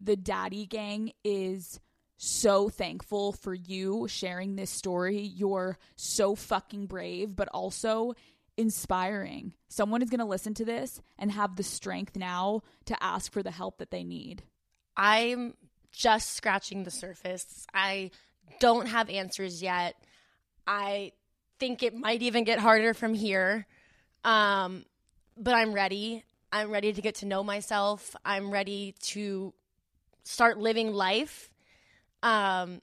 [0.00, 1.80] the daddy gang is
[2.22, 5.20] so thankful for you sharing this story.
[5.20, 8.12] You're so fucking brave, but also
[8.58, 9.54] inspiring.
[9.68, 13.42] Someone is going to listen to this and have the strength now to ask for
[13.42, 14.42] the help that they need.
[14.96, 15.54] i'm
[15.92, 18.10] just scratching the surface i
[18.60, 19.96] don't have answers yet
[20.66, 21.10] i
[21.58, 23.66] think it might even get harder from here
[24.24, 24.84] um,
[25.36, 29.52] but i'm ready i'm ready to get to know myself i'm ready to
[30.22, 31.49] start living life
[32.22, 32.80] um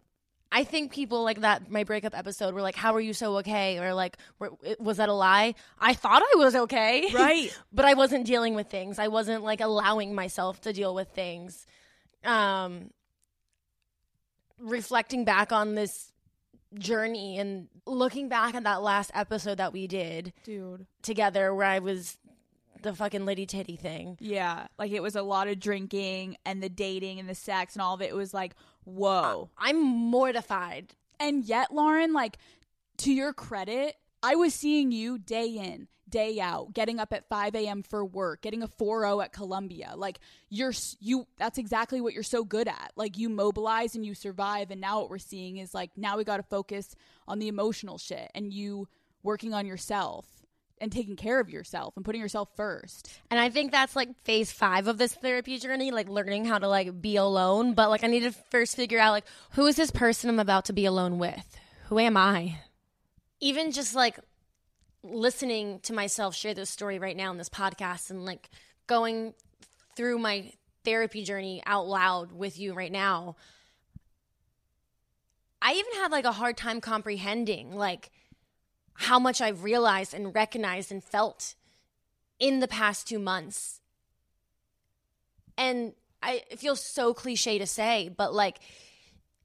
[0.50, 3.80] I think people like that my breakup episode were like, "How are you so okay?"
[3.80, 4.18] or like,
[4.80, 7.56] "Was that a lie?" I thought I was okay, Right.
[7.74, 8.98] but I wasn't dealing with things.
[8.98, 11.66] I wasn't like allowing myself to deal with things.
[12.24, 12.92] Um,
[14.58, 16.12] reflecting back on this
[16.74, 20.86] journey and looking back at that last episode that we did Dude.
[21.02, 22.18] together, where I was
[22.82, 24.18] the fucking litty titty thing.
[24.20, 24.68] Yeah.
[24.78, 27.96] Like it was a lot of drinking and the dating and the sex and all
[27.96, 28.10] of it.
[28.10, 28.54] It was like,
[28.88, 29.50] whoa.
[29.58, 30.96] I'm mortified.
[31.20, 32.38] And yet, Lauren, like
[32.98, 37.56] to your credit, I was seeing you day in, day out, getting up at 5
[37.56, 37.84] a.m.
[37.84, 39.94] for work, getting a 4-0 at Columbia.
[39.96, 40.20] Like
[40.50, 42.92] you're you that's exactly what you're so good at.
[42.96, 46.24] Like you mobilize and you survive and now what we're seeing is like now we
[46.24, 46.96] got to focus
[47.28, 48.88] on the emotional shit and you
[49.24, 50.37] working on yourself
[50.80, 53.10] and taking care of yourself and putting yourself first.
[53.30, 56.68] And I think that's like phase five of this therapy journey, like learning how to
[56.68, 57.74] like be alone.
[57.74, 60.66] But like I need to first figure out like who is this person I'm about
[60.66, 61.58] to be alone with?
[61.88, 62.60] Who am I?
[63.40, 64.20] Even just like
[65.04, 68.50] listening to myself share this story right now in this podcast and like
[68.88, 69.34] going
[69.96, 70.52] through my
[70.84, 73.36] therapy journey out loud with you right now.
[75.62, 78.12] I even have like a hard time comprehending like
[79.00, 81.54] how much I've realized and recognized and felt
[82.40, 83.80] in the past two months.
[85.56, 88.58] And I it feels so cliche to say, but like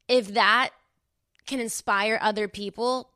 [0.09, 0.71] if that
[1.47, 3.11] can inspire other people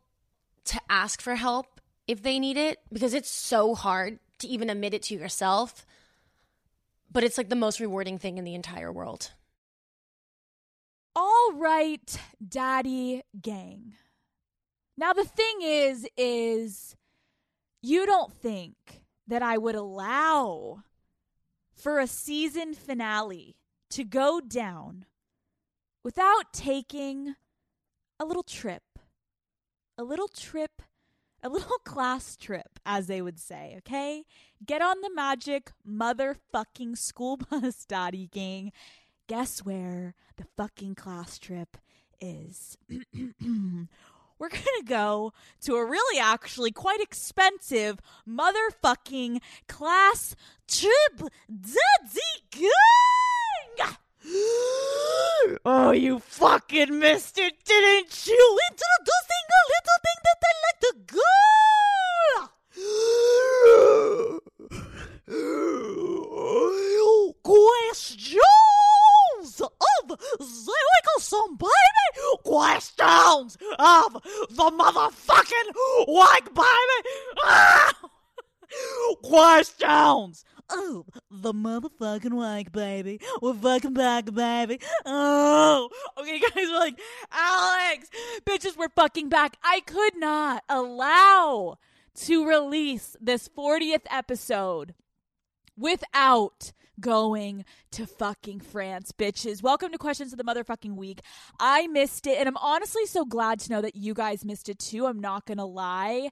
[0.66, 4.94] to ask for help if they need it, because it's so hard to even admit
[4.94, 5.86] it to yourself,
[7.10, 9.32] but it's like the most rewarding thing in the entire world.
[11.16, 13.94] All right, daddy gang.
[14.98, 16.96] Now the thing is is
[17.82, 20.82] you don't think that I would allow
[21.74, 23.56] for a season finale
[23.90, 25.04] to go down
[26.02, 27.34] without taking
[28.18, 28.82] a little trip.
[29.98, 30.82] A little trip,
[31.42, 34.24] a little class trip, as they would say, okay?
[34.64, 38.72] Get on the magic motherfucking school bus, Daddy Gang.
[39.28, 41.76] Guess where the fucking class trip
[42.20, 42.78] is?
[44.38, 50.36] We're gonna go to a really actually quite expensive motherfucking class
[50.68, 51.22] trip,
[52.50, 52.66] Gang!
[55.64, 58.58] Oh, you fucking missed it, didn't you?
[58.70, 61.20] Introducing a little thing that I like to go.
[69.46, 72.42] Questions of the Wickle Baby.
[72.44, 74.12] Questions of
[74.50, 77.08] the motherfucking White Baby.
[77.44, 77.92] Ah!
[79.22, 83.20] Questions Oh, the motherfucking wank, baby.
[83.40, 84.80] We're fucking back, baby.
[85.04, 85.88] Oh.
[86.18, 86.98] Okay, guys we're like,
[87.30, 88.10] Alex,
[88.44, 89.58] bitches, we're fucking back.
[89.62, 91.78] I could not allow
[92.16, 94.94] to release this 40th episode
[95.78, 99.62] without going to fucking France, bitches.
[99.62, 101.20] Welcome to Questions of the Motherfucking Week.
[101.60, 104.78] I missed it, and I'm honestly so glad to know that you guys missed it
[104.78, 105.06] too.
[105.06, 106.30] I'm not gonna lie.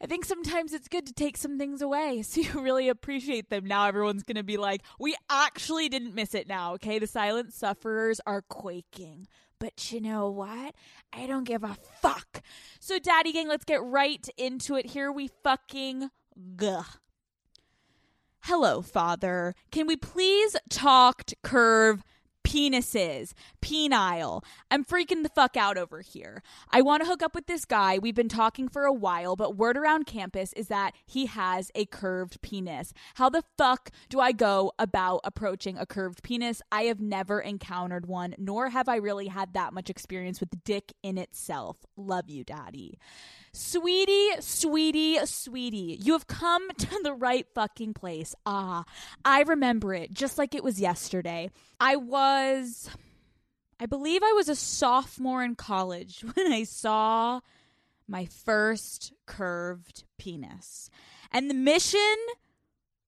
[0.00, 3.66] I think sometimes it's good to take some things away so you really appreciate them.
[3.66, 6.98] Now everyone's going to be like, we actually didn't miss it now, okay?
[6.98, 9.26] The silent sufferers are quaking.
[9.58, 10.74] But you know what?
[11.12, 12.42] I don't give a fuck.
[12.78, 14.86] So, Daddy Gang, let's get right into it.
[14.86, 16.10] Here we fucking
[16.54, 16.84] go.
[18.48, 19.54] Hello, Father.
[19.70, 22.02] Can we please talk to curve
[22.42, 24.42] penises, penile.
[24.70, 26.42] I'm freaking the fuck out over here.
[26.70, 27.98] I want to hook up with this guy.
[27.98, 31.84] We've been talking for a while, but word around campus is that he has a
[31.84, 32.94] curved penis.
[33.16, 36.62] How the fuck do I go about approaching a curved penis?
[36.72, 40.94] I have never encountered one, nor have I really had that much experience with dick
[41.02, 41.84] in itself.
[41.98, 42.98] Love you, daddy.
[43.52, 48.34] Sweetie, sweetie, sweetie, you have come to the right fucking place.
[48.44, 48.84] Ah,
[49.24, 51.50] I remember it just like it was yesterday.
[51.80, 52.90] I was,
[53.80, 57.40] I believe I was a sophomore in college when I saw
[58.06, 60.90] my first curved penis.
[61.30, 62.16] And the mission,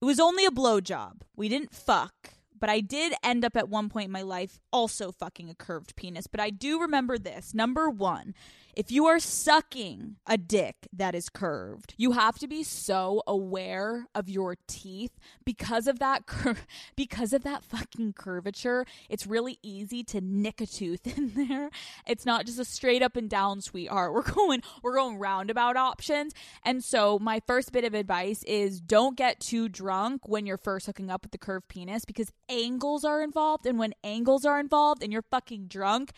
[0.01, 1.21] it was only a blowjob.
[1.35, 2.33] We didn't fuck.
[2.59, 5.95] But I did end up at one point in my life also fucking a curved
[5.95, 6.27] penis.
[6.27, 7.55] But I do remember this.
[7.55, 8.35] Number one,
[8.75, 14.07] if you are sucking a dick that is curved, you have to be so aware
[14.15, 16.57] of your teeth because of that cur-
[16.95, 18.85] because of that fucking curvature.
[19.09, 21.69] It's really easy to nick a tooth in there.
[22.07, 24.13] It's not just a straight up and down sweetheart.
[24.13, 26.33] We're going we're going roundabout options.
[26.63, 30.85] And so my first bit of advice is don't get too drunk when you're first
[30.85, 35.03] hooking up with the curved penis because angles are involved and when angles are involved
[35.03, 36.11] and you're fucking drunk,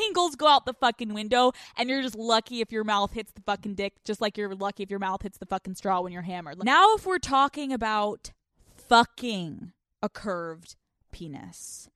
[0.00, 3.42] angles go out the fucking window and you're just lucky if your mouth hits the
[3.42, 6.22] fucking dick just like you're lucky if your mouth hits the fucking straw when you're
[6.22, 6.62] hammered.
[6.64, 8.32] Now if we're talking about
[8.76, 10.76] fucking a curved
[11.12, 11.88] penis.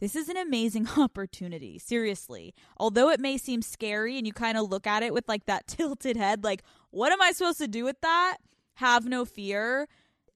[0.00, 2.54] This is an amazing opportunity, seriously.
[2.78, 5.66] Although it may seem scary and you kind of look at it with like that
[5.66, 8.38] tilted head like what am I supposed to do with that?
[8.74, 9.88] Have no fear.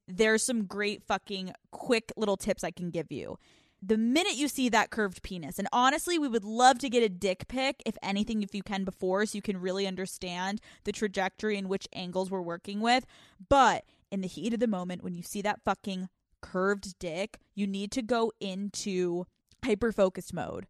[0.07, 3.38] There's some great fucking quick little tips I can give you
[3.87, 5.59] the minute you see that curved penis.
[5.59, 8.85] And honestly, we would love to get a dick pic, if anything, if you can
[8.85, 13.05] before, so you can really understand the trajectory in which angles we're working with.
[13.49, 16.09] But in the heat of the moment, when you see that fucking
[16.40, 19.27] curved dick, you need to go into
[19.64, 20.66] hyper focused mode.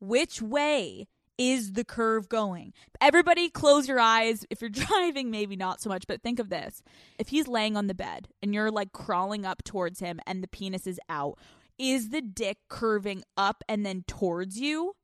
[0.00, 2.72] Which way is the curve going?
[3.00, 4.44] Everybody close your eyes.
[4.50, 6.82] If you're driving, maybe not so much, but think of this.
[7.18, 10.48] If he's laying on the bed and you're like crawling up towards him and the
[10.48, 11.38] penis is out,
[11.78, 14.94] is the dick curving up and then towards you?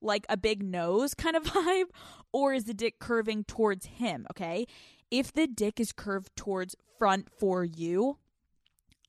[0.00, 1.86] Like a big nose kind of vibe?
[2.32, 4.26] Or is the dick curving towards him?
[4.30, 4.66] Okay.
[5.10, 8.18] If the dick is curved towards front for you,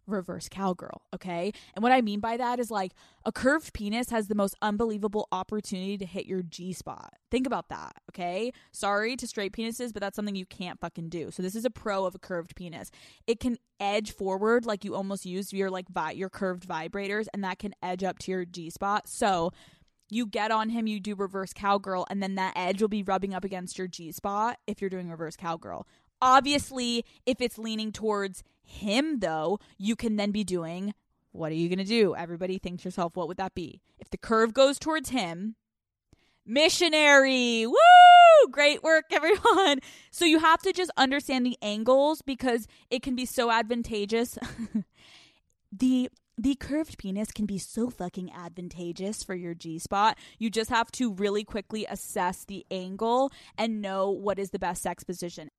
[0.08, 1.52] reverse cowgirl, okay?
[1.76, 2.94] And what I mean by that is like
[3.26, 7.14] a curved penis has the most unbelievable opportunity to hit your G spot.
[7.30, 8.52] Think about that, okay?
[8.72, 11.30] Sorry to straight penises, but that's something you can't fucking do.
[11.32, 12.90] So this is a pro of a curved penis.
[13.28, 17.44] It can edge forward like you almost use your like vi- your curved vibrators and
[17.44, 19.08] that can edge up to your G spot.
[19.08, 19.52] So
[20.10, 23.34] you get on him, you do reverse cowgirl, and then that edge will be rubbing
[23.34, 25.86] up against your G spot if you're doing reverse cowgirl.
[26.22, 30.94] Obviously, if it's leaning towards him, though, you can then be doing
[31.38, 32.16] what are you going to do?
[32.16, 33.80] Everybody thinks yourself, what would that be?
[34.00, 35.56] If the curve goes towards him,
[36.46, 37.66] missionary.
[37.68, 37.76] Woo!
[38.52, 39.80] Great work, everyone.
[40.12, 44.38] So you have to just understand the angles because it can be so advantageous.
[45.72, 46.10] the
[46.40, 50.20] the curved penis can be so fucking advantageous for your G spot.
[50.38, 54.84] You just have to really quickly assess the angle and know what is the best
[54.84, 55.50] sex position.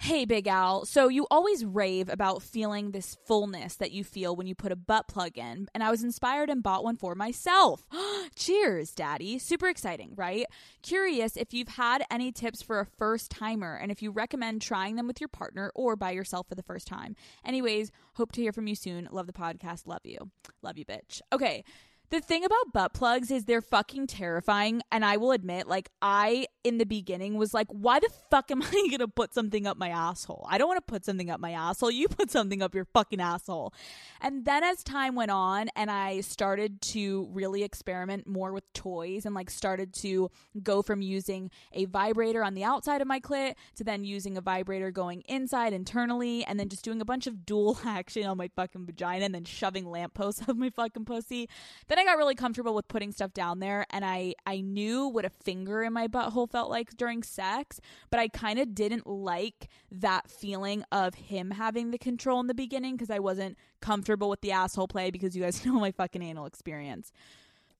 [0.00, 0.84] Hey, Big Al.
[0.84, 4.76] So, you always rave about feeling this fullness that you feel when you put a
[4.76, 7.86] butt plug in, and I was inspired and bought one for myself.
[8.36, 9.38] Cheers, Daddy.
[9.38, 10.44] Super exciting, right?
[10.82, 14.96] Curious if you've had any tips for a first timer and if you recommend trying
[14.96, 17.16] them with your partner or by yourself for the first time.
[17.44, 19.08] Anyways, hope to hear from you soon.
[19.10, 19.86] Love the podcast.
[19.86, 20.30] Love you.
[20.60, 21.22] Love you, bitch.
[21.32, 21.64] Okay.
[22.10, 24.82] The thing about butt plugs is they're fucking terrifying.
[24.92, 28.62] And I will admit, like, I in the beginning was like, why the fuck am
[28.72, 30.46] I gonna put something up my asshole?
[30.50, 31.90] I don't wanna put something up my asshole.
[31.90, 33.74] You put something up your fucking asshole.
[34.20, 39.26] And then as time went on and I started to really experiment more with toys
[39.26, 40.30] and like started to
[40.62, 44.40] go from using a vibrator on the outside of my clit to then using a
[44.40, 48.48] vibrator going inside internally and then just doing a bunch of dual action on my
[48.56, 51.48] fucking vagina and then shoving lampposts up my fucking pussy.
[51.88, 55.26] Then I got really comfortable with putting stuff down there and I I knew what
[55.26, 57.80] a finger in my butthole felt like during sex,
[58.10, 62.54] but I kind of didn't like that feeling of him having the control in the
[62.54, 66.22] beginning because I wasn't comfortable with the asshole play because you guys know my fucking
[66.22, 67.10] anal experience.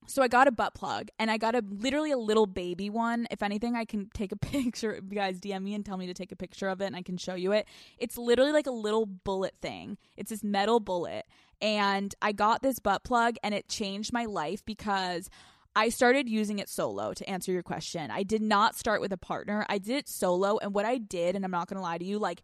[0.08, 3.28] So I got a butt plug and I got a literally a little baby one.
[3.30, 4.96] If anything, I can take a picture.
[4.96, 7.02] You guys DM me and tell me to take a picture of it and I
[7.02, 7.68] can show you it.
[7.96, 9.98] It's literally like a little bullet thing.
[10.16, 11.26] It's this metal bullet.
[11.62, 15.30] And I got this butt plug and it changed my life because
[15.76, 18.10] I started using it solo to answer your question.
[18.10, 19.66] I did not start with a partner.
[19.68, 22.04] I did it solo and what I did and I'm not going to lie to
[22.04, 22.42] you like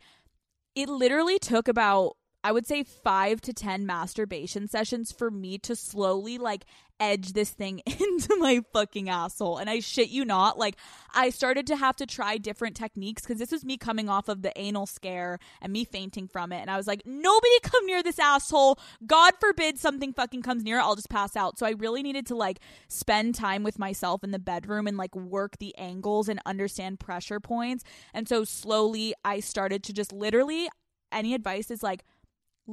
[0.75, 5.77] it literally took about I would say five to 10 masturbation sessions for me to
[5.77, 6.65] slowly like
[7.01, 9.59] edge this thing into my fucking asshole.
[9.59, 10.77] And I shit you not, like
[11.15, 14.43] I started to have to try different techniques because this was me coming off of
[14.43, 16.61] the anal scare and me fainting from it.
[16.61, 18.79] And I was like, nobody come near this asshole.
[19.07, 20.83] God forbid something fucking comes near, it.
[20.83, 21.59] I'll just pass out.
[21.59, 25.17] So I really needed to like spend time with myself in the bedroom and like
[25.17, 27.85] work the angles and understand pressure points.
[28.15, 30.69] And so slowly I started to just literally,
[31.13, 32.05] any advice is like,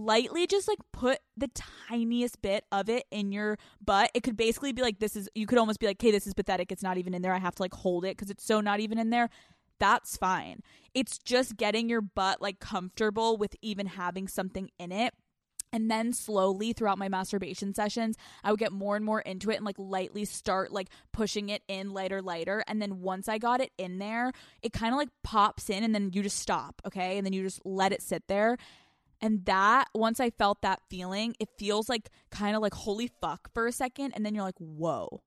[0.06, 1.50] lightly just like put the
[1.88, 4.12] tiniest bit of it in your butt.
[4.14, 6.34] It could basically be like this is you could almost be like, "Okay, this is
[6.34, 6.72] pathetic.
[6.72, 7.34] It's not even in there.
[7.34, 9.30] I have to like hold it cuz it's so not even in there."
[9.80, 10.62] That's fine.
[10.94, 15.14] It's just getting your butt like comfortable with even having something in it.
[15.74, 19.58] And then slowly throughout my masturbation sessions, I would get more and more into it
[19.58, 22.64] and like lightly start like pushing it in lighter, lighter.
[22.68, 24.32] And then once I got it in there,
[24.62, 27.18] it kind of like pops in and then you just stop, okay?
[27.18, 28.58] And then you just let it sit there.
[29.22, 33.52] And that, once I felt that feeling, it feels like kind of like holy fuck
[33.54, 34.14] for a second.
[34.16, 35.22] And then you're like, whoa.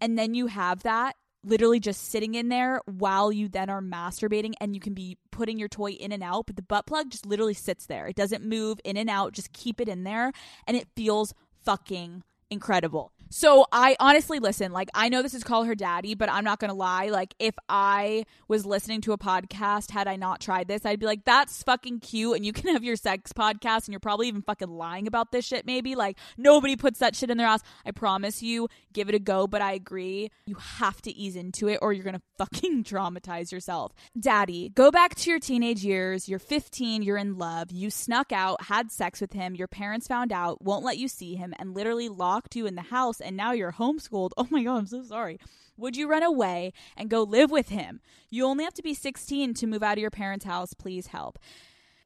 [0.00, 4.52] And then you have that literally just sitting in there while you then are masturbating
[4.60, 6.46] and you can be putting your toy in and out.
[6.46, 8.06] But the butt plug just literally sits there.
[8.06, 9.32] It doesn't move in and out.
[9.32, 10.32] Just keep it in there.
[10.66, 11.32] And it feels
[11.64, 13.12] fucking incredible.
[13.32, 16.58] So I honestly listen, like I know this is call her daddy, but I'm not
[16.70, 20.84] to lie, like if I was listening to a podcast had I not tried this,
[20.84, 24.00] I'd be like that's fucking cute and you can have your sex podcast and you're
[24.00, 25.94] probably even fucking lying about this shit maybe.
[25.94, 27.62] Like nobody puts that shit in their ass.
[27.86, 31.68] I promise you, give it a go, but I agree, you have to ease into
[31.68, 33.92] it or you're to fucking traumatize yourself.
[34.18, 36.28] Daddy, go back to your teenage years.
[36.28, 37.70] You're 15, you're in love.
[37.70, 41.36] You snuck out, had sex with him, your parents found out, won't let you see
[41.36, 44.30] him and literally locked you in the house and now you're homeschooled.
[44.36, 45.38] Oh my God, I'm so sorry.
[45.76, 48.00] Would you run away and go live with him?
[48.30, 50.74] You only have to be 16 to move out of your parents' house.
[50.74, 51.38] Please help.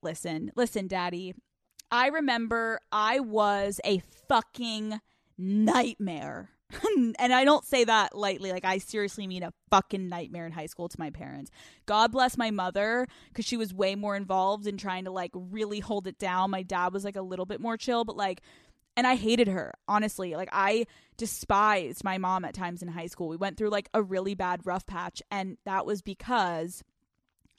[0.03, 1.35] Listen, listen, daddy.
[1.91, 5.01] I remember I was a fucking
[5.39, 6.51] nightmare.
[7.19, 8.53] and I don't say that lightly.
[8.53, 11.51] Like, I seriously mean a fucking nightmare in high school to my parents.
[11.87, 15.81] God bless my mother because she was way more involved in trying to, like, really
[15.81, 16.51] hold it down.
[16.51, 18.41] My dad was, like, a little bit more chill, but, like,
[18.97, 20.35] and I hated her, honestly.
[20.35, 20.87] Like, I
[21.17, 23.29] despised my mom at times in high school.
[23.29, 26.83] We went through like a really bad rough patch, and that was because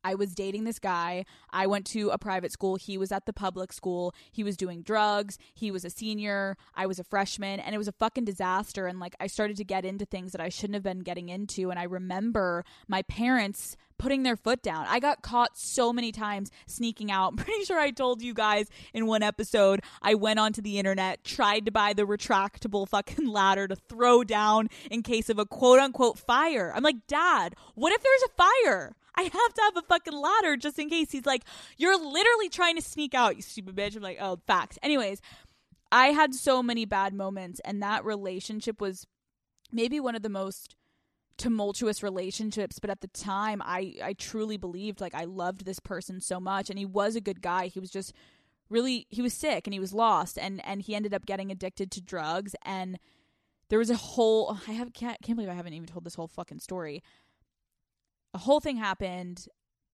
[0.05, 1.25] I was dating this guy.
[1.49, 2.75] I went to a private school.
[2.75, 4.13] He was at the public school.
[4.31, 5.39] He was doing drugs.
[5.55, 6.57] He was a senior.
[6.75, 7.59] I was a freshman.
[7.59, 8.85] And it was a fucking disaster.
[8.85, 11.71] And like, I started to get into things that I shouldn't have been getting into.
[11.71, 14.85] And I remember my parents putting their foot down.
[14.87, 17.29] I got caught so many times sneaking out.
[17.31, 21.23] I'm pretty sure I told you guys in one episode I went onto the internet,
[21.23, 25.79] tried to buy the retractable fucking ladder to throw down in case of a quote
[25.79, 26.71] unquote fire.
[26.75, 28.95] I'm like, Dad, what if there's a fire?
[29.15, 31.11] I have to have a fucking ladder just in case.
[31.11, 31.43] He's like,
[31.77, 33.95] You're literally trying to sneak out, you stupid bitch.
[33.95, 34.77] I'm like, Oh, facts.
[34.83, 35.21] Anyways,
[35.91, 39.05] I had so many bad moments, and that relationship was
[39.71, 40.75] maybe one of the most
[41.37, 46.21] tumultuous relationships but at the time i i truly believed like i loved this person
[46.21, 48.13] so much and he was a good guy he was just
[48.69, 51.91] really he was sick and he was lost and and he ended up getting addicted
[51.91, 52.97] to drugs and
[53.69, 56.27] there was a whole I have can't can't believe I haven't even told this whole
[56.27, 57.03] fucking story.
[58.35, 59.47] A whole thing happened.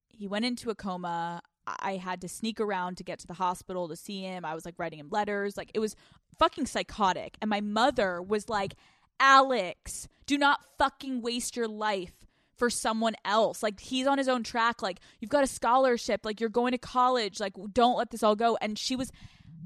[0.09, 1.43] He went into a coma.
[1.67, 4.43] I had to sneak around to get to the hospital to see him.
[4.43, 5.55] I was like writing him letters.
[5.55, 5.95] Like it was
[6.39, 7.37] fucking psychotic.
[7.39, 8.73] And my mother was like,
[9.19, 12.25] Alex, do not fucking waste your life
[12.57, 13.61] for someone else.
[13.61, 14.81] Like he's on his own track.
[14.81, 16.25] Like you've got a scholarship.
[16.25, 17.39] Like you're going to college.
[17.39, 18.57] Like don't let this all go.
[18.59, 19.11] And she was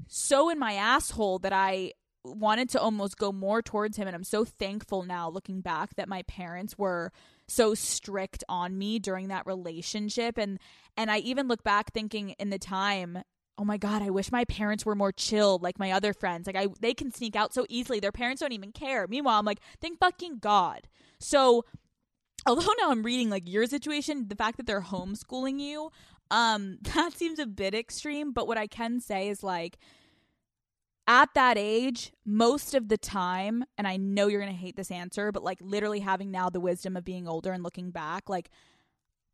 [0.06, 1.92] so in my asshole that I
[2.24, 6.08] wanted to almost go more towards him and I'm so thankful now looking back that
[6.08, 7.12] my parents were
[7.48, 10.38] so strict on me during that relationship.
[10.38, 10.58] And
[10.96, 13.22] and I even look back thinking in the time
[13.58, 16.46] oh my god i wish my parents were more chilled like my other friends.
[16.46, 18.00] Like i they can sneak out so easily.
[18.00, 19.06] Their parents don't even care.
[19.06, 20.88] Meanwhile i'm like thank fucking god.
[21.18, 21.64] So
[22.46, 25.90] although now i'm reading like your situation the fact that they're homeschooling you
[26.30, 28.32] um that seems a bit extreme.
[28.32, 29.78] But what i can say is like
[31.08, 34.90] at that age, most of the time, and I know you're going to hate this
[34.90, 38.50] answer, but like literally having now the wisdom of being older and looking back, like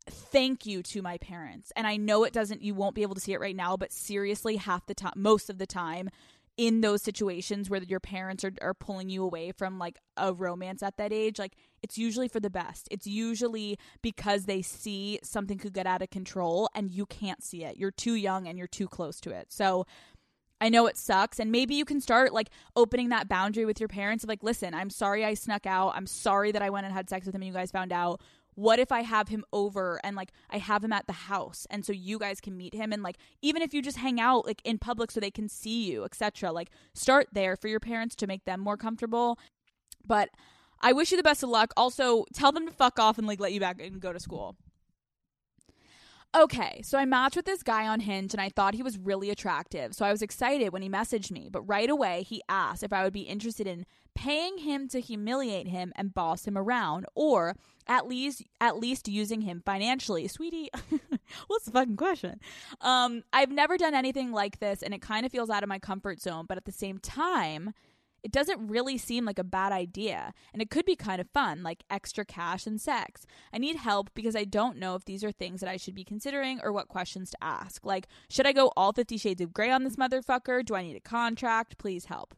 [0.09, 1.71] thank you to my parents.
[1.75, 3.91] And I know it doesn't, you won't be able to see it right now, but
[3.91, 6.09] seriously, half the time, most of the time,
[6.55, 10.83] in those situations where your parents are, are pulling you away from like a romance
[10.83, 12.87] at that age, like it's usually for the best.
[12.91, 17.63] It's usually because they see something could get out of control and you can't see
[17.63, 17.77] it.
[17.77, 19.47] You're too young and you're too close to it.
[19.51, 19.85] So,
[20.63, 21.41] I know it sucks.
[21.41, 24.73] And maybe you can start like opening that boundary with your parents of like, listen,
[24.73, 25.91] I'm sorry I snuck out.
[25.93, 28.21] I'm sorry that I went and had sex with him and you guys found out.
[28.55, 31.85] What if I have him over and like I have him at the house and
[31.85, 34.61] so you guys can meet him and like even if you just hang out like
[34.63, 36.53] in public so they can see you, etc.
[36.53, 39.37] Like start there for your parents to make them more comfortable.
[40.05, 40.29] But
[40.79, 41.73] I wish you the best of luck.
[41.75, 44.55] Also, tell them to fuck off and like let you back and go to school.
[46.35, 49.29] Okay, so I matched with this guy on Hinge and I thought he was really
[49.29, 49.93] attractive.
[49.93, 53.03] So I was excited when he messaged me, but right away he asked if I
[53.03, 57.55] would be interested in paying him to humiliate him and boss him around or
[57.87, 60.27] at least at least using him financially.
[60.27, 60.69] Sweetie,
[61.47, 62.39] what's the fucking question?
[62.81, 65.77] Um I've never done anything like this and it kind of feels out of my
[65.77, 67.73] comfort zone, but at the same time,
[68.23, 71.61] it doesn't really seem like a bad idea, and it could be kind of fun,
[71.61, 73.25] like extra cash and sex.
[73.53, 76.05] I need help because I don't know if these are things that I should be
[76.05, 77.85] considering or what questions to ask.
[77.85, 80.65] Like, should I go all 50 shades of gray on this motherfucker?
[80.65, 81.77] Do I need a contract?
[81.77, 82.33] Please help.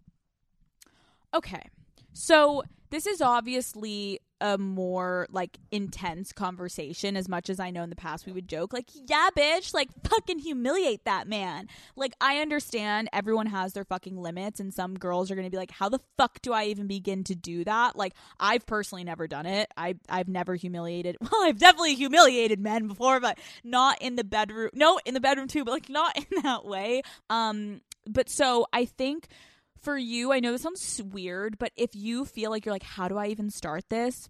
[1.34, 1.70] Okay.
[2.14, 7.16] So, this is obviously a more like intense conversation.
[7.16, 9.90] As much as I know in the past we would joke like yeah bitch like
[10.04, 11.68] fucking humiliate that man.
[11.96, 15.58] Like I understand everyone has their fucking limits and some girls are going to be
[15.58, 17.96] like how the fuck do I even begin to do that?
[17.96, 19.72] Like I've personally never done it.
[19.78, 24.70] I I've never humiliated well I've definitely humiliated men before but not in the bedroom
[24.74, 27.02] no in the bedroom too but like not in that way.
[27.30, 29.28] Um but so I think
[29.86, 33.08] for you, I know this sounds weird, but if you feel like you're like, how
[33.08, 34.30] do I even start this?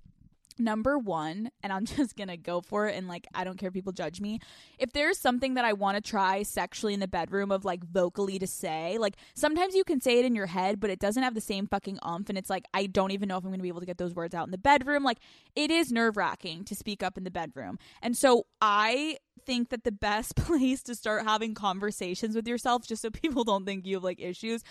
[0.60, 3.74] Number one, and I'm just gonna go for it, and like, I don't care if
[3.74, 4.40] people judge me.
[4.78, 8.48] If there's something that I wanna try sexually in the bedroom of like vocally to
[8.48, 11.42] say, like, sometimes you can say it in your head, but it doesn't have the
[11.42, 13.80] same fucking umph, and it's like, I don't even know if I'm gonna be able
[13.80, 15.04] to get those words out in the bedroom.
[15.04, 15.20] Like,
[15.56, 17.80] it is nerve wracking to speak up in the bedroom.
[18.02, 23.02] And so I think that the best place to start having conversations with yourself, just
[23.02, 24.64] so people don't think you have like issues,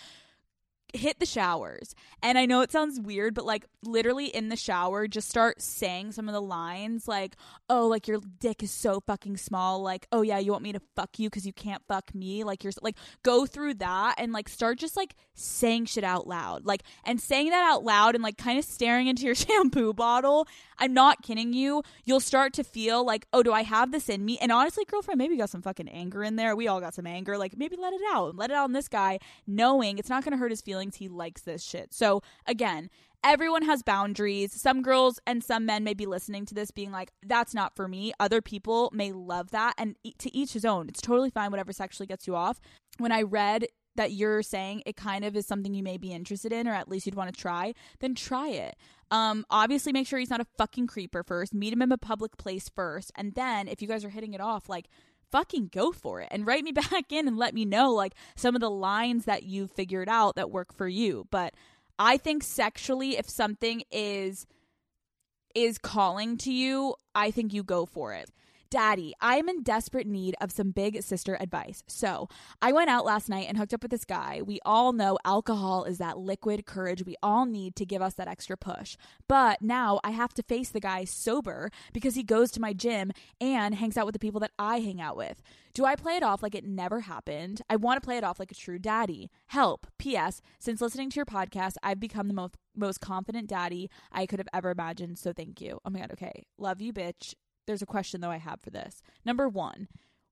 [0.95, 1.95] hit the showers.
[2.21, 6.11] And I know it sounds weird, but like literally in the shower, just start saying
[6.11, 7.35] some of the lines like,
[7.69, 9.81] oh, like your dick is so fucking small.
[9.81, 12.43] Like, oh yeah, you want me to fuck you because you can't fuck me.
[12.43, 16.65] Like, you're like, go through that and like start just like saying shit out loud.
[16.65, 20.47] Like, and saying that out loud and like kind of staring into your shampoo bottle.
[20.77, 21.83] I'm not kidding you.
[22.03, 24.37] You'll start to feel like, oh, do I have this in me?
[24.39, 26.55] And honestly, girlfriend, maybe you got some fucking anger in there.
[26.55, 27.37] We all got some anger.
[27.37, 28.35] Like, maybe let it out.
[28.35, 30.97] Let it out on this guy, knowing it's not going to hurt his feelings feelings
[30.97, 31.93] he likes this shit.
[31.93, 32.89] So again,
[33.23, 34.53] everyone has boundaries.
[34.53, 37.87] Some girls and some men may be listening to this being like, that's not for
[37.87, 38.13] me.
[38.19, 39.73] Other people may love that.
[39.77, 40.89] And to each his own.
[40.89, 42.59] It's totally fine, whatever sexually gets you off.
[42.97, 43.67] When I read
[43.97, 46.89] that you're saying it kind of is something you may be interested in, or at
[46.89, 48.75] least you'd want to try, then try it.
[49.09, 51.53] Um, obviously, make sure he's not a fucking creeper first.
[51.53, 53.11] Meet him in a public place first.
[53.15, 54.87] And then if you guys are hitting it off, like,
[55.35, 58.55] fucking go for it and write me back in and let me know like some
[58.55, 61.27] of the lines that you've figured out that work for you.
[61.29, 61.53] But
[61.99, 64.47] I think sexually, if something is
[65.53, 68.29] is calling to you, I think you go for it.
[68.69, 71.83] Daddy, I am in desperate need of some big sister advice.
[71.87, 72.27] So,
[72.61, 74.41] I went out last night and hooked up with this guy.
[74.43, 78.27] We all know alcohol is that liquid courage we all need to give us that
[78.27, 78.97] extra push.
[79.27, 83.11] But now I have to face the guy sober because he goes to my gym
[83.39, 85.41] and hangs out with the people that I hang out with.
[85.73, 87.61] Do I play it off like it never happened?
[87.69, 89.29] I want to play it off like a true daddy.
[89.47, 89.87] Help.
[89.99, 90.41] P.S.
[90.57, 94.49] Since listening to your podcast, I've become the most most confident daddy I could have
[94.53, 95.17] ever imagined.
[95.17, 95.79] So thank you.
[95.85, 96.11] Oh my god.
[96.11, 96.45] Okay.
[96.57, 97.33] Love you, bitch.
[97.65, 99.01] There's a question though I have for this.
[99.25, 99.87] Number one,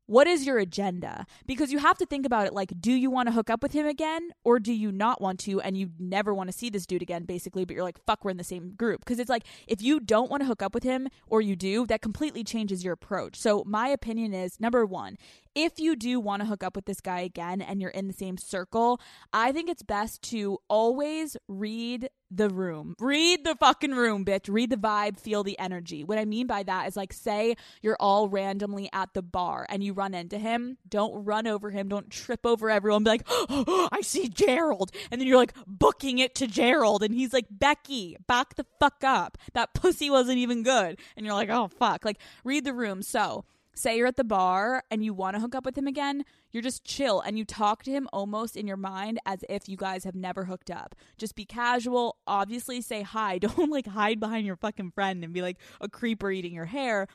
[0.06, 1.26] what is your agenda?
[1.46, 3.72] Because you have to think about it like, do you want to hook up with
[3.72, 6.86] him again or do you not want to and you never want to see this
[6.86, 9.00] dude again, basically, but you're like, fuck, we're in the same group.
[9.00, 11.88] Because it's like, if you don't want to hook up with him or you do,
[11.88, 13.38] that completely changes your approach.
[13.38, 15.18] So, my opinion is number one,
[15.56, 18.14] if you do want to hook up with this guy again and you're in the
[18.14, 19.00] same circle,
[19.32, 22.96] I think it's best to always read the room.
[23.00, 24.52] Read the fucking room, bitch.
[24.52, 26.04] Read the vibe, feel the energy.
[26.04, 29.84] What I mean by that is like, say you're all randomly at the bar and
[29.84, 30.78] you run into him.
[30.88, 31.88] Don't run over him.
[31.88, 33.04] Don't trip over everyone.
[33.04, 34.92] Be like, oh, I see Gerald.
[35.12, 37.04] And then you're like booking it to Gerald.
[37.04, 39.38] And he's like, Becky, back the fuck up.
[39.54, 41.00] That pussy wasn't even good.
[41.16, 42.04] And you're like, oh, fuck.
[42.04, 43.04] Like, read the room.
[43.04, 43.46] So,
[43.76, 46.64] say you're at the bar and you want to hook up with him again, you're
[46.64, 50.04] just chill and you talk to him almost in your mind as if you guys
[50.04, 50.96] have never hooked up.
[51.18, 52.18] Just be casual.
[52.28, 53.38] Obviously, say hi.
[53.40, 57.08] Don't like hide behind your fucking friend and be like a creeper eating your hair.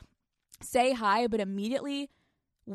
[0.61, 2.09] Say hi, but immediately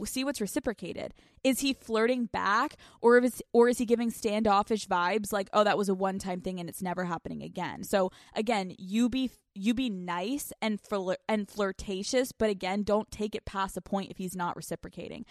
[0.05, 1.15] see what's reciprocated.
[1.43, 5.79] Is he flirting back, or is or is he giving standoffish vibes like, oh, that
[5.79, 7.85] was a one time thing and it's never happening again?
[7.85, 13.35] So again, you be you be nice and flir- and flirtatious, but again, don't take
[13.35, 15.25] it past a point if he's not reciprocating.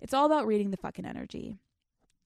[0.00, 1.56] It's all about reading the fucking energy.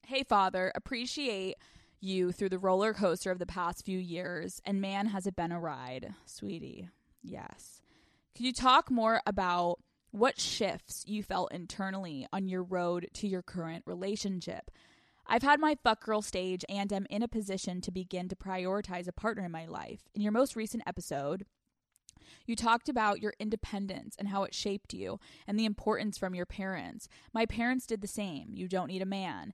[0.05, 1.55] Hey, father, appreciate
[2.01, 5.51] you through the roller coaster of the past few years, and man, has it been
[5.51, 6.89] a ride, sweetie.
[7.21, 7.81] Yes.
[8.35, 9.79] Could you talk more about
[10.11, 14.71] what shifts you felt internally on your road to your current relationship?
[15.27, 19.07] I've had my fuck girl stage and am in a position to begin to prioritize
[19.07, 20.09] a partner in my life.
[20.15, 21.45] In your most recent episode,
[22.47, 26.47] you talked about your independence and how it shaped you and the importance from your
[26.47, 27.07] parents.
[27.31, 28.49] My parents did the same.
[28.53, 29.53] You don't need a man.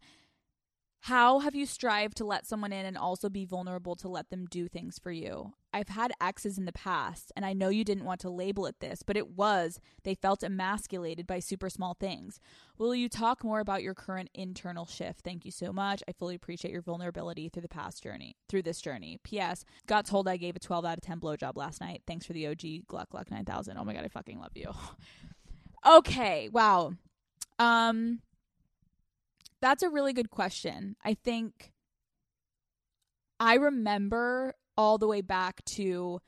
[1.05, 4.47] How have you strived to let someone in and also be vulnerable to let them
[4.49, 5.53] do things for you?
[5.71, 8.79] I've had exes in the past, and I know you didn't want to label it
[8.79, 9.79] this, but it was.
[10.03, 12.39] They felt emasculated by super small things.
[12.79, 15.21] Will you talk more about your current internal shift?
[15.21, 16.01] Thank you so much.
[16.07, 19.19] I fully appreciate your vulnerability through the past journey, through this journey.
[19.23, 19.63] P.S.
[19.85, 22.01] Got told I gave a 12 out of 10 blowjob last night.
[22.07, 23.77] Thanks for the OG Gluck Gluck 9000.
[23.77, 24.71] Oh my God, I fucking love you.
[25.87, 26.93] okay, wow.
[27.59, 28.21] Um,
[29.65, 30.95] that's a really good question.
[31.03, 31.71] I think
[33.39, 36.21] I remember all the way back to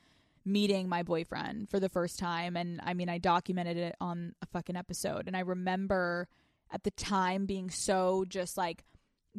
[0.44, 4.46] meeting my boyfriend for the first time and I mean I documented it on a
[4.46, 6.26] fucking episode and I remember
[6.72, 8.84] at the time being so just like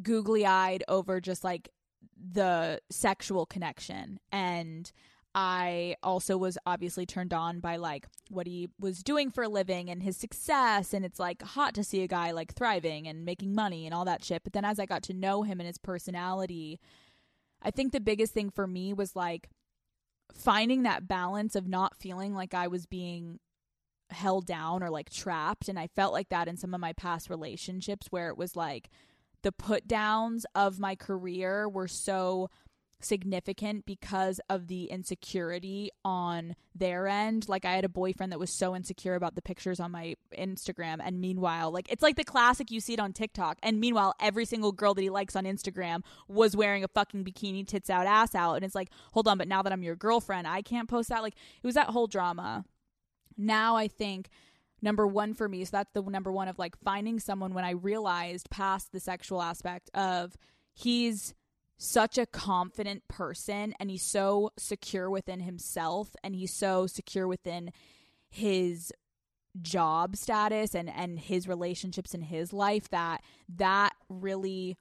[0.01, 1.67] googly eyed over just like
[2.15, 4.89] the sexual connection and
[5.35, 9.89] I also was obviously turned on by like what he was doing for a living
[9.89, 13.53] and his success and it's like hot to see a guy like thriving and making
[13.53, 14.43] money and all that shit.
[14.43, 16.79] But then as I got to know him and his personality,
[17.61, 19.49] I think the biggest thing for me was like
[20.33, 23.39] finding that balance of not feeling like I was being
[24.09, 27.29] held down or like trapped and I felt like that in some of my past
[27.29, 28.89] relationships where it was like
[29.43, 32.49] the put downs of my career were so
[33.01, 37.47] significant because of the insecurity on their end.
[37.47, 40.97] Like I had a boyfriend that was so insecure about the pictures on my Instagram
[41.03, 44.45] and meanwhile, like it's like the classic you see it on TikTok and meanwhile every
[44.45, 48.35] single girl that he likes on Instagram was wearing a fucking bikini tits out ass
[48.35, 51.09] out and it's like, "Hold on, but now that I'm your girlfriend, I can't post
[51.09, 52.65] that." Like it was that whole drama.
[53.37, 54.29] Now I think
[54.81, 57.71] number one for me so that's the number one of like finding someone when i
[57.71, 60.37] realized past the sexual aspect of
[60.73, 61.33] he's
[61.79, 67.71] such a confident person and he's so secure within himself and he's so secure within
[68.29, 68.91] his
[69.61, 74.77] job status and and his relationships in his life that that really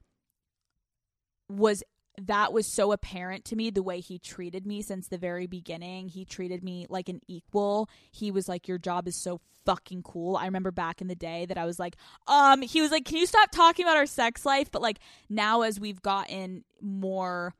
[1.49, 1.83] was
[2.27, 6.09] that was so apparent to me the way he treated me since the very beginning.
[6.09, 7.89] He treated me like an equal.
[8.11, 10.35] He was like, Your job is so fucking cool.
[10.35, 11.95] I remember back in the day that I was like,
[12.27, 14.71] um, he was like, Can you stop talking about our sex life?
[14.71, 14.99] But like
[15.29, 17.53] now as we've gotten more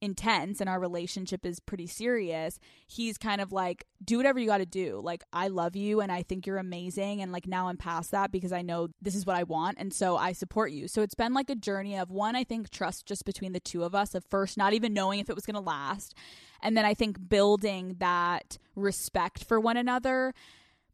[0.00, 4.58] intense and our relationship is pretty serious, he's kind of like, do whatever you got
[4.58, 5.00] to do.
[5.02, 7.20] Like, I love you and I think you're amazing.
[7.20, 9.78] And like, now I'm past that because I know this is what I want.
[9.78, 10.88] And so I support you.
[10.88, 13.84] So it's been like a journey of one, I think, trust just between the two
[13.84, 16.14] of us, of first not even knowing if it was going to last.
[16.62, 20.34] And then I think building that respect for one another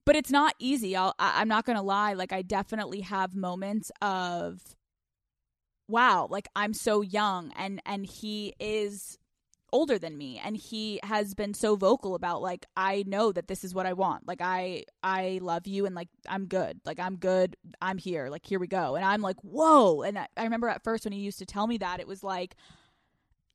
[0.07, 0.95] but it's not easy.
[0.95, 2.13] I'll, I, I'm not going to lie.
[2.13, 4.61] Like, I definitely have moments of,
[5.89, 9.19] wow, like I'm so young and, and he is
[9.75, 13.65] older than me and he has been so vocal about like I know that this
[13.65, 14.27] is what I want.
[14.27, 16.81] Like I I love you and like I'm good.
[16.85, 17.57] Like I'm good.
[17.83, 18.29] I'm here.
[18.31, 18.95] Like here we go.
[18.95, 21.67] And I'm like, "Whoa." And I, I remember at first when he used to tell
[21.67, 22.55] me that, it was like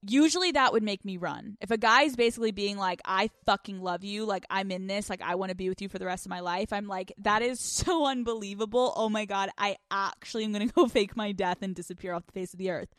[0.01, 1.57] usually that would make me run.
[1.61, 5.21] If a guy's basically being like, I fucking love you, like I'm in this, like
[5.21, 7.41] I want to be with you for the rest of my life, I'm like, that
[7.41, 8.93] is so unbelievable.
[8.95, 12.25] Oh my God, I actually am going to go fake my death and disappear off
[12.25, 12.89] the face of the earth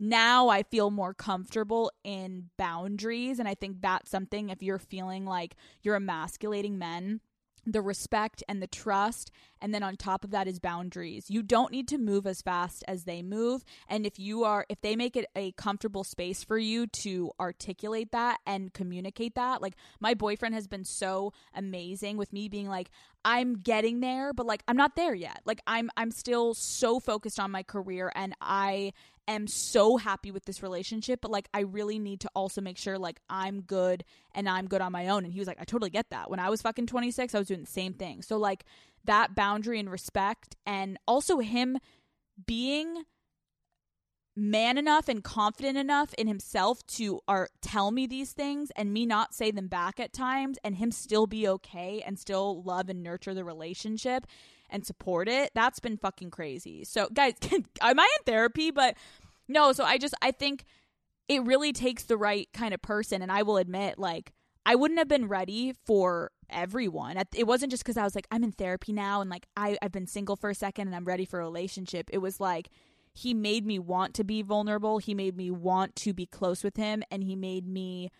[0.00, 3.38] now I feel more comfortable in boundaries.
[3.38, 7.20] And I think that's something if you're feeling like you're emasculating men,
[7.66, 9.30] the respect and the trust.
[9.60, 11.26] And then on top of that is boundaries.
[11.28, 13.62] You don't need to move as fast as they move.
[13.88, 18.12] And if you are, if they make it a comfortable space for you to articulate
[18.12, 22.90] that and communicate that, like my boyfriend has been so amazing with me being like,
[23.24, 25.40] I'm getting there, but like I'm not there yet.
[25.44, 28.92] Like I'm I'm still so focused on my career and I
[29.28, 32.98] am so happy with this relationship, but like I really need to also make sure
[32.98, 34.04] like I'm good
[34.34, 35.24] and I'm good on my own.
[35.24, 36.30] And he was like, I totally get that.
[36.30, 38.22] When I was fucking 26, I was doing the same thing.
[38.22, 38.64] So like
[39.04, 41.78] that boundary and respect and also him
[42.46, 43.04] being
[44.36, 49.04] man enough and confident enough in himself to or tell me these things and me
[49.04, 53.02] not say them back at times and him still be okay and still love and
[53.02, 54.26] nurture the relationship
[54.70, 57.34] and support it that's been fucking crazy so guys
[57.80, 58.96] am i in therapy but
[59.50, 60.64] no, so I just I think
[61.28, 64.32] it really takes the right kind of person and I will admit like
[64.64, 67.20] I wouldn't have been ready for everyone.
[67.34, 69.92] It wasn't just cuz I was like I'm in therapy now and like I I've
[69.92, 72.08] been single for a second and I'm ready for a relationship.
[72.12, 72.70] It was like
[73.12, 74.98] he made me want to be vulnerable.
[74.98, 78.10] He made me want to be close with him and he made me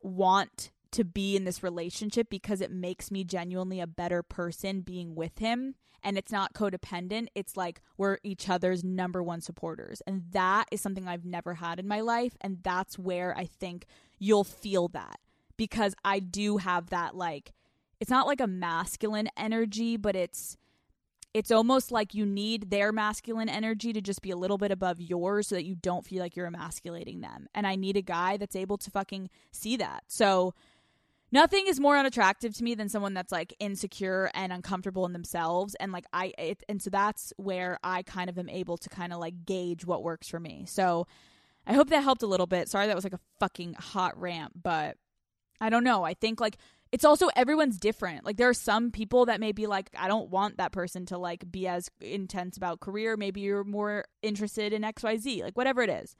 [0.00, 5.14] want to be in this relationship because it makes me genuinely a better person being
[5.14, 5.74] with him
[6.04, 7.28] and it's not codependent.
[7.34, 10.02] It's like we're each other's number one supporters.
[10.06, 12.36] And that is something I've never had in my life.
[12.42, 13.86] And that's where I think
[14.18, 15.18] you'll feel that
[15.56, 17.54] because I do have that, like,
[18.00, 20.56] it's not like a masculine energy, but it's.
[21.32, 25.00] It's almost like you need their masculine energy to just be a little bit above
[25.00, 27.48] yours so that you don't feel like you're emasculating them.
[27.52, 30.04] And I need a guy that's able to fucking see that.
[30.06, 30.54] So,
[31.34, 35.74] nothing is more unattractive to me than someone that's like insecure and uncomfortable in themselves
[35.74, 39.12] and like i it, and so that's where i kind of am able to kind
[39.12, 40.64] of like gauge what works for me.
[40.66, 41.06] So
[41.66, 42.70] i hope that helped a little bit.
[42.70, 44.96] Sorry that was like a fucking hot rant but
[45.60, 46.04] i don't know.
[46.04, 46.56] I think like
[46.92, 48.24] it's also everyone's different.
[48.24, 51.18] Like there are some people that may be like i don't want that person to
[51.18, 53.16] like be as intense about career.
[53.16, 56.14] Maybe you're more interested in xyz like whatever it is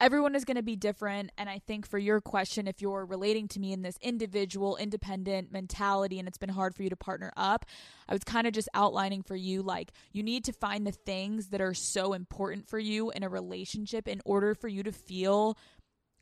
[0.00, 1.30] everyone is going to be different.
[1.36, 5.52] And I think for your question, if you're relating to me in this individual, independent
[5.52, 7.66] mentality and it's been hard for you to partner up,
[8.08, 11.48] I was kind of just outlining for you like you need to find the things
[11.48, 15.56] that are so important for you in a relationship in order for you to feel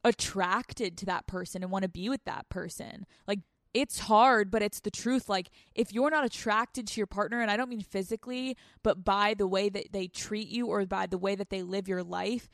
[0.05, 3.07] attracted to that person and want to be with that person.
[3.27, 3.41] Like,
[3.75, 5.29] it's hard, but it's the truth.
[5.29, 9.35] Like, if you're not attracted to your partner, and I don't mean physically, but by
[9.35, 12.49] the way that they treat you or by the way that they live your life,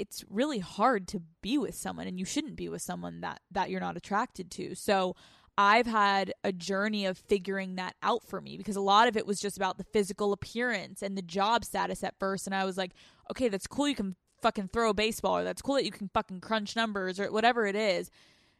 [0.00, 3.70] it's really hard to be with someone and you shouldn't be with someone that that
[3.70, 4.74] you're not attracted to.
[4.74, 5.14] So
[5.58, 9.26] I've had a journey of figuring that out for me because a lot of it
[9.26, 12.78] was just about the physical appearance and the job status at first and I was
[12.78, 12.92] like,
[13.30, 16.08] okay, that's cool you can fucking throw a baseball or that's cool that you can
[16.14, 18.10] fucking crunch numbers or whatever it is.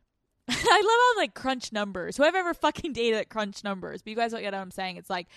[0.49, 2.17] I love how like crunch numbers.
[2.17, 4.03] Who I've ever fucking dated that crunch numbers.
[4.03, 4.97] But you guys don't get what I'm saying.
[4.97, 5.29] It's like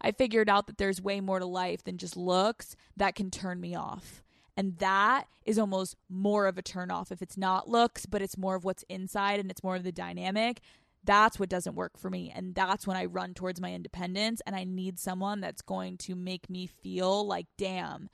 [0.00, 3.60] I figured out that there's way more to life than just looks that can turn
[3.60, 4.23] me off.
[4.56, 8.54] And that is almost more of a turnoff if it's not looks, but it's more
[8.54, 10.60] of what's inside and it's more of the dynamic.
[11.02, 12.32] That's what doesn't work for me.
[12.34, 14.40] And that's when I run towards my independence.
[14.46, 18.08] And I need someone that's going to make me feel like, damn,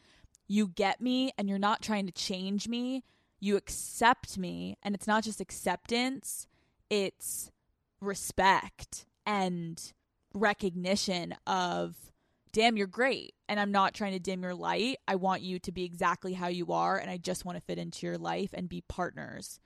[0.48, 3.04] you get me and you're not trying to change me.
[3.38, 4.76] You accept me.
[4.82, 6.48] And it's not just acceptance,
[6.88, 7.52] it's
[8.00, 9.92] respect and
[10.34, 12.09] recognition of
[12.52, 13.34] damn, you're great.
[13.48, 14.98] And I'm not trying to dim your light.
[15.06, 16.98] I want you to be exactly how you are.
[16.98, 19.60] And I just want to fit into your life and be partners.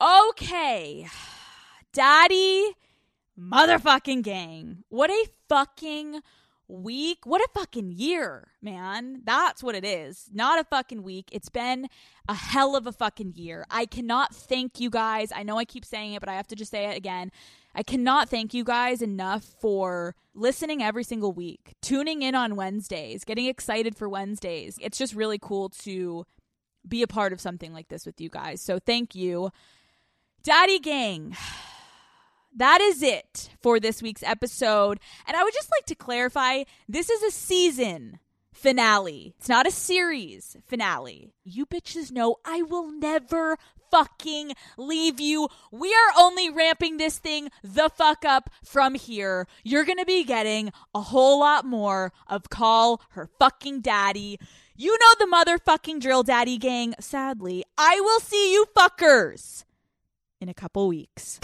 [0.00, 1.06] Okay.
[1.92, 2.72] Daddy
[3.38, 4.84] motherfucking gang.
[4.88, 6.20] What a fucking
[6.68, 7.18] week.
[7.24, 9.22] What a fucking year, man.
[9.24, 10.28] That's what it is.
[10.32, 11.28] Not a fucking week.
[11.32, 11.88] It's been
[12.28, 13.64] a hell of a fucking year.
[13.70, 15.30] I cannot thank you guys.
[15.34, 17.30] I know I keep saying it, but I have to just say it again.
[17.76, 23.22] I cannot thank you guys enough for listening every single week, tuning in on Wednesdays,
[23.22, 24.78] getting excited for Wednesdays.
[24.80, 26.24] It's just really cool to
[26.88, 28.62] be a part of something like this with you guys.
[28.62, 29.50] So thank you.
[30.42, 31.36] Daddy Gang.
[32.56, 34.98] that is it for this week's episode.
[35.26, 38.20] And I would just like to clarify this is a season
[38.54, 39.34] finale.
[39.38, 41.34] It's not a series finale.
[41.44, 43.58] You bitches know I will never
[43.90, 45.48] fucking leave you.
[45.70, 49.46] We are only ramping this thing the fuck up from here.
[49.64, 54.38] You're going to be getting a whole lot more of Call Her Fucking Daddy.
[54.76, 56.94] You know the motherfucking drill daddy gang.
[57.00, 59.64] Sadly, I will see you fuckers
[60.40, 61.40] in a couple weeks.